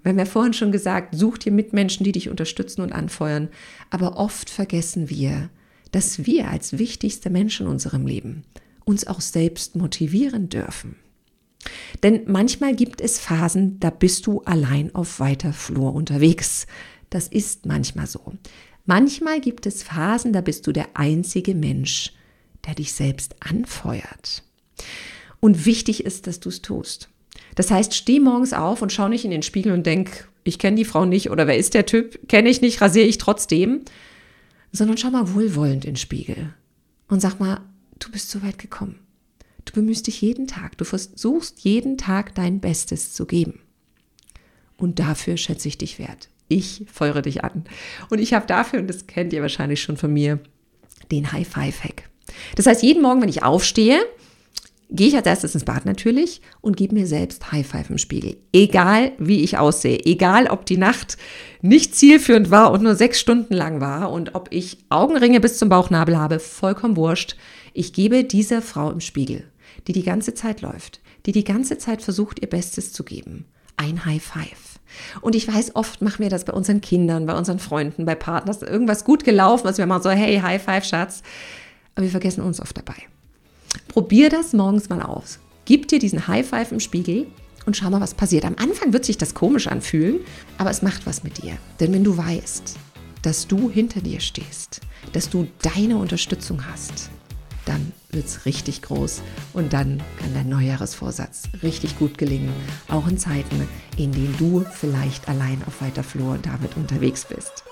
Wir 0.03 0.11
haben 0.11 0.19
ja 0.19 0.25
vorhin 0.25 0.53
schon 0.53 0.73
gesagt, 0.73 1.15
such 1.15 1.39
dir 1.39 1.53
Mitmenschen, 1.53 2.05
die 2.05 2.13
dich 2.13 2.29
unterstützen 2.29 2.83
und 2.83 2.93
anfeuern. 2.93 3.49
Aber 3.91 4.17
oft 4.17 4.51
vergessen 4.51 5.09
wir, 5.09 5.51
dass 5.95 6.27
wir 6.27 6.51
als 6.51 6.77
wichtigste 6.79 7.31
Menschen 7.31 7.67
in 7.67 7.73
unserem 7.73 8.05
Leben 8.05 8.43
uns 8.85 9.07
auch 9.07 9.21
selbst 9.21 9.77
motivieren 9.77 10.49
dürfen. 10.49 10.97
Denn 12.03 12.23
manchmal 12.27 12.75
gibt 12.75 13.01
es 13.01 13.21
Phasen, 13.21 13.79
da 13.79 13.91
bist 13.91 14.27
du 14.27 14.41
allein 14.41 14.93
auf 14.95 15.21
weiter 15.21 15.53
Flur 15.53 15.95
unterwegs. 15.95 16.67
Das 17.11 17.29
ist 17.29 17.65
manchmal 17.65 18.09
so. 18.09 18.33
Manchmal 18.87 19.41
gibt 19.41 19.67
es 19.67 19.85
Phasen, 19.85 20.33
da 20.33 20.41
bist 20.41 20.67
du 20.67 20.73
der 20.73 20.89
einzige 20.95 21.55
Mensch, 21.55 22.13
der 22.67 22.75
dich 22.75 22.93
selbst 22.93 23.37
anfeuert. 23.39 24.43
Und 25.39 25.65
wichtig 25.65 26.05
ist, 26.05 26.27
dass 26.27 26.41
du 26.41 26.49
es 26.49 26.61
tust. 26.61 27.09
Das 27.55 27.71
heißt, 27.71 27.95
steh 27.95 28.19
morgens 28.19 28.53
auf 28.53 28.83
und 28.83 28.93
schau 28.93 29.07
nicht 29.07 29.25
in 29.25 29.31
den 29.31 29.43
Spiegel 29.43 29.73
und 29.73 29.87
denk, 29.87 30.29
ich 30.43 30.59
kenne 30.59 30.77
die 30.77 30.85
Frau 30.85 31.05
nicht 31.05 31.31
oder 31.31 31.47
wer 31.47 31.57
ist 31.57 31.73
der 31.73 31.87
Typ, 31.87 32.29
kenne 32.29 32.49
ich 32.49 32.61
nicht, 32.61 32.81
rasiere 32.81 33.07
ich 33.07 33.19
trotzdem, 33.19 33.83
sondern 34.75 34.99
schau 34.99 35.11
mal 35.11 35.33
wohlwollend 35.33 35.85
in 35.85 35.93
den 35.93 35.97
Spiegel 35.97 36.53
und 37.09 37.21
sag 37.21 37.39
mal, 37.39 37.61
du 38.01 38.11
bist 38.11 38.31
so 38.31 38.43
weit 38.43 38.59
gekommen. 38.59 38.99
Du 39.65 39.73
bemühst 39.73 40.09
dich 40.09 40.21
jeden 40.21 40.47
Tag, 40.47 40.77
du 40.77 40.85
versuchst 40.85 41.61
jeden 41.61 41.97
Tag 41.97 42.35
dein 42.35 42.61
Bestes 42.61 43.13
zu 43.13 43.25
geben. 43.25 43.61
Und 44.77 44.99
dafür 44.99 45.37
schätze 45.37 45.69
ich 45.69 45.79
dich 45.79 45.99
wert. 46.01 46.29
Ich 46.49 46.85
feuere 46.93 47.23
dich 47.23 47.45
an. 47.45 47.65
Und 48.11 48.19
ich 48.19 48.35
habe 48.35 48.47
dafür, 48.47 48.81
und 48.81 48.89
das 48.89 49.07
kennt 49.07 49.33
ihr 49.33 49.43
wahrscheinlich 49.43 49.81
schon 49.81 49.97
von 49.97 50.13
mir, 50.13 50.41
den 51.11 51.31
High-Five-Hack. 51.31 52.11
Das 52.57 52.67
heißt, 52.67 52.83
jeden 52.83 53.01
Morgen, 53.03 53.23
wenn 53.23 53.29
ich 53.29 53.45
aufstehe, 53.45 54.05
gehe 54.91 55.09
ich 55.09 55.17
als 55.17 55.27
erstes 55.27 55.55
ins 55.55 55.65
Bad 55.65 55.87
natürlich 55.87 56.41
und 56.61 56.77
gebe 56.77 56.95
mir 56.95 57.07
selbst 57.07 57.51
High 57.53 57.67
Five 57.67 57.91
im 57.91 57.99
Spiegel. 57.99 58.37
Egal 58.53 59.13
wie 59.19 59.43
ich 59.43 59.59
aussehe, 59.59 60.05
egal 60.05 60.47
ob 60.47 60.67
die 60.67 60.77
Nacht 60.77 61.17
nicht 61.63 61.95
zielführend 61.95 62.51
war 62.51 62.73
und 62.73 62.83
nur 62.83 62.95
sechs 62.95 63.19
Stunden 63.21 63.55
lang 63.55 63.81
war 63.81 64.13
und 64.13 64.35
ob 64.35 64.49
ich 64.51 64.79
Augenringe 64.91 65.41
bis 65.41 65.59
zum 65.59 65.69
Bauchnabel 65.69 66.19
habe, 66.19 66.39
vollkommen 66.39 66.97
wurscht. 66.97 67.37
Ich 67.73 67.93
gebe 67.93 68.25
dieser 68.25 68.63
Frau 68.63 68.91
im 68.91 69.01
Spiegel, 69.01 69.45
die 69.87 69.93
die 69.93 70.03
ganze 70.03 70.35
Zeit 70.35 70.61
läuft, 70.61 71.01
die 71.27 71.33
die 71.33 71.45
ganze 71.45 71.79
Zeit 71.79 72.03
versucht, 72.03 72.41
ihr 72.41 72.49
Bestes 72.49 72.93
zu 72.93 73.05
geben, 73.05 73.47
ein 73.77 74.05
High 74.05 74.23
Five. 74.23 74.79
Und 75.23 75.35
ich 75.35 75.49
weiß, 75.49 75.75
oft 75.75 76.03
machen 76.03 76.23
wir 76.23 76.31
das 76.31 76.45
bei 76.45 76.53
unseren 76.53 76.81
Kindern, 76.81 77.27
bei 77.27 77.37
unseren 77.37 77.59
Freunden, 77.59 78.05
bei 78.05 78.15
Partnern, 78.15 78.57
irgendwas 78.61 79.05
gut 79.05 79.25
gelaufen 79.25 79.67
ist, 79.67 79.79
wir 79.79 79.87
machen 79.87 80.03
so, 80.03 80.11
hey, 80.11 80.39
High 80.39 80.63
Five, 80.63 80.85
Schatz. 80.85 81.23
Aber 81.95 82.05
wir 82.05 82.11
vergessen 82.11 82.43
uns 82.43 82.61
oft 82.61 82.77
dabei. 82.77 82.95
Probier 83.89 84.31
das 84.31 84.53
morgens 84.53 84.89
mal 84.89 85.03
aus. 85.03 85.39
Gib 85.65 85.89
dir 85.89 85.99
diesen 85.99 86.27
High 86.29 86.47
Five 86.47 86.73
im 86.73 86.81
Spiegel 86.81 87.27
und 87.67 87.77
schau 87.77 87.91
mal, 87.91 88.01
was 88.01 88.15
passiert. 88.15 88.45
Am 88.45 88.57
Anfang 88.59 88.93
wird 88.93 89.05
sich 89.05 89.19
das 89.19 89.35
komisch 89.35 89.67
anfühlen, 89.67 90.21
aber 90.59 90.71
es 90.71 90.83
macht 90.83 91.07
was 91.07 91.25
mit 91.25 91.43
dir. 91.43 91.57
Denn 91.81 91.93
wenn 91.93 92.05
du 92.05 92.17
weißt, 92.17 92.77
dass 93.23 93.47
du 93.47 93.71
hinter 93.71 94.01
dir 94.01 94.21
stehst, 94.21 94.81
dass 95.13 95.31
du 95.31 95.49
deine 95.63 95.97
Unterstützung 95.97 96.67
hast, 96.67 97.11
dann 97.65 97.93
wird 98.15 98.27
es 98.27 98.47
richtig 98.47 98.83
groß 98.83 99.23
und 99.53 99.73
dann 99.73 100.03
kann 100.19 100.35
dein 100.35 100.49
Neujahresvorsatz 100.49 101.45
richtig 101.63 101.99
gut 101.99 102.19
gelingen, 102.19 102.53
auch 102.89 103.09
in 103.09 103.19
Zeiten, 103.19 103.69
in 103.97 104.13
denen 104.13 104.35
du 104.39 104.65
vielleicht 104.71 105.29
allein 105.29 105.61
auf 105.67 105.81
weiter 105.83 106.03
Flur 106.03 106.39
damit 106.41 106.77
unterwegs 106.77 107.25
bist. 107.25 107.65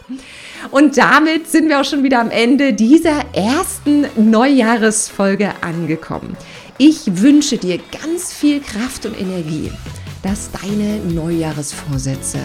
Und 0.71 0.99
damit 0.99 1.49
sind 1.49 1.69
wir 1.69 1.81
auch 1.81 1.85
schon 1.85 2.03
wieder 2.03 2.21
am 2.21 2.31
Ende 2.31 2.73
dieser 2.73 3.25
ersten 3.35 4.07
Neujahresfolge 4.17 5.53
angekommen. 5.63 6.37
Ich 6.79 7.21
wünsche 7.21 7.59
dir 7.59 7.79
ganz 8.03 8.33
viel 8.33 8.61
Kraft 8.61 9.07
und 9.07 9.19
Energie, 9.19 9.71
dass 10.23 10.51
deine 10.51 10.99
Neujahresvorsätze 10.99 12.39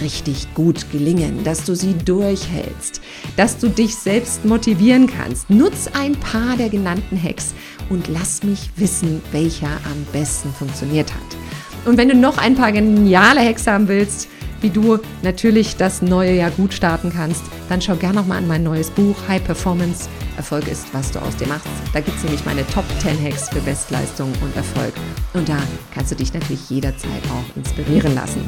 richtig 0.00 0.52
gut 0.54 0.90
gelingen, 0.90 1.44
dass 1.44 1.64
du 1.64 1.74
sie 1.74 1.94
durchhältst, 1.94 3.00
dass 3.36 3.58
du 3.58 3.68
dich 3.68 3.94
selbst 3.94 4.44
motivieren 4.44 5.06
kannst. 5.06 5.50
Nutz 5.50 5.88
ein 5.92 6.12
paar 6.12 6.56
der 6.56 6.68
genannten 6.68 7.20
Hacks 7.22 7.54
und 7.88 8.08
lass 8.08 8.42
mich 8.42 8.70
wissen, 8.76 9.20
welcher 9.32 9.66
am 9.66 10.06
besten 10.12 10.52
funktioniert 10.52 11.12
hat. 11.12 11.36
Und 11.84 11.96
wenn 11.96 12.08
du 12.08 12.14
noch 12.14 12.38
ein 12.38 12.54
paar 12.54 12.72
geniale 12.72 13.40
Hacks 13.40 13.66
haben 13.66 13.88
willst, 13.88 14.28
wie 14.60 14.70
du 14.70 14.98
natürlich 15.22 15.76
das 15.76 16.02
neue 16.02 16.34
Jahr 16.34 16.50
gut 16.50 16.74
starten 16.74 17.12
kannst, 17.14 17.42
dann 17.68 17.80
schau 17.80 17.94
gerne 17.94 18.16
nochmal 18.16 18.38
an 18.38 18.48
mein 18.48 18.62
neues 18.62 18.90
Buch 18.90 19.16
High 19.28 19.42
Performance. 19.42 20.08
Erfolg 20.36 20.68
ist, 20.68 20.86
was 20.92 21.10
du 21.10 21.20
aus 21.20 21.36
dir 21.36 21.46
machst. 21.46 21.66
Da 21.92 22.00
gibt 22.00 22.16
es 22.16 22.24
nämlich 22.24 22.44
meine 22.44 22.66
Top 22.68 22.84
10 23.00 23.22
Hacks 23.24 23.48
für 23.48 23.60
Bestleistung 23.60 24.32
und 24.40 24.56
Erfolg. 24.56 24.94
Und 25.34 25.48
da 25.48 25.58
kannst 25.94 26.12
du 26.12 26.16
dich 26.16 26.32
natürlich 26.32 26.70
jederzeit 26.70 27.22
auch 27.30 27.56
inspirieren 27.56 28.14
lassen. 28.14 28.44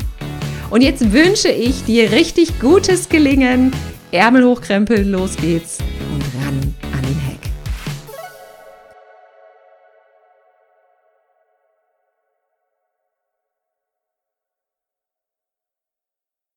Und 0.71 0.83
jetzt 0.83 1.13
wünsche 1.13 1.49
ich 1.49 1.85
dir 1.85 2.13
richtig 2.13 2.61
gutes 2.61 3.09
Gelingen. 3.09 3.73
Ärmel 4.13 4.45
hochkrempeln, 4.45 5.11
los 5.11 5.37
geht's 5.37 5.79
und 6.13 6.40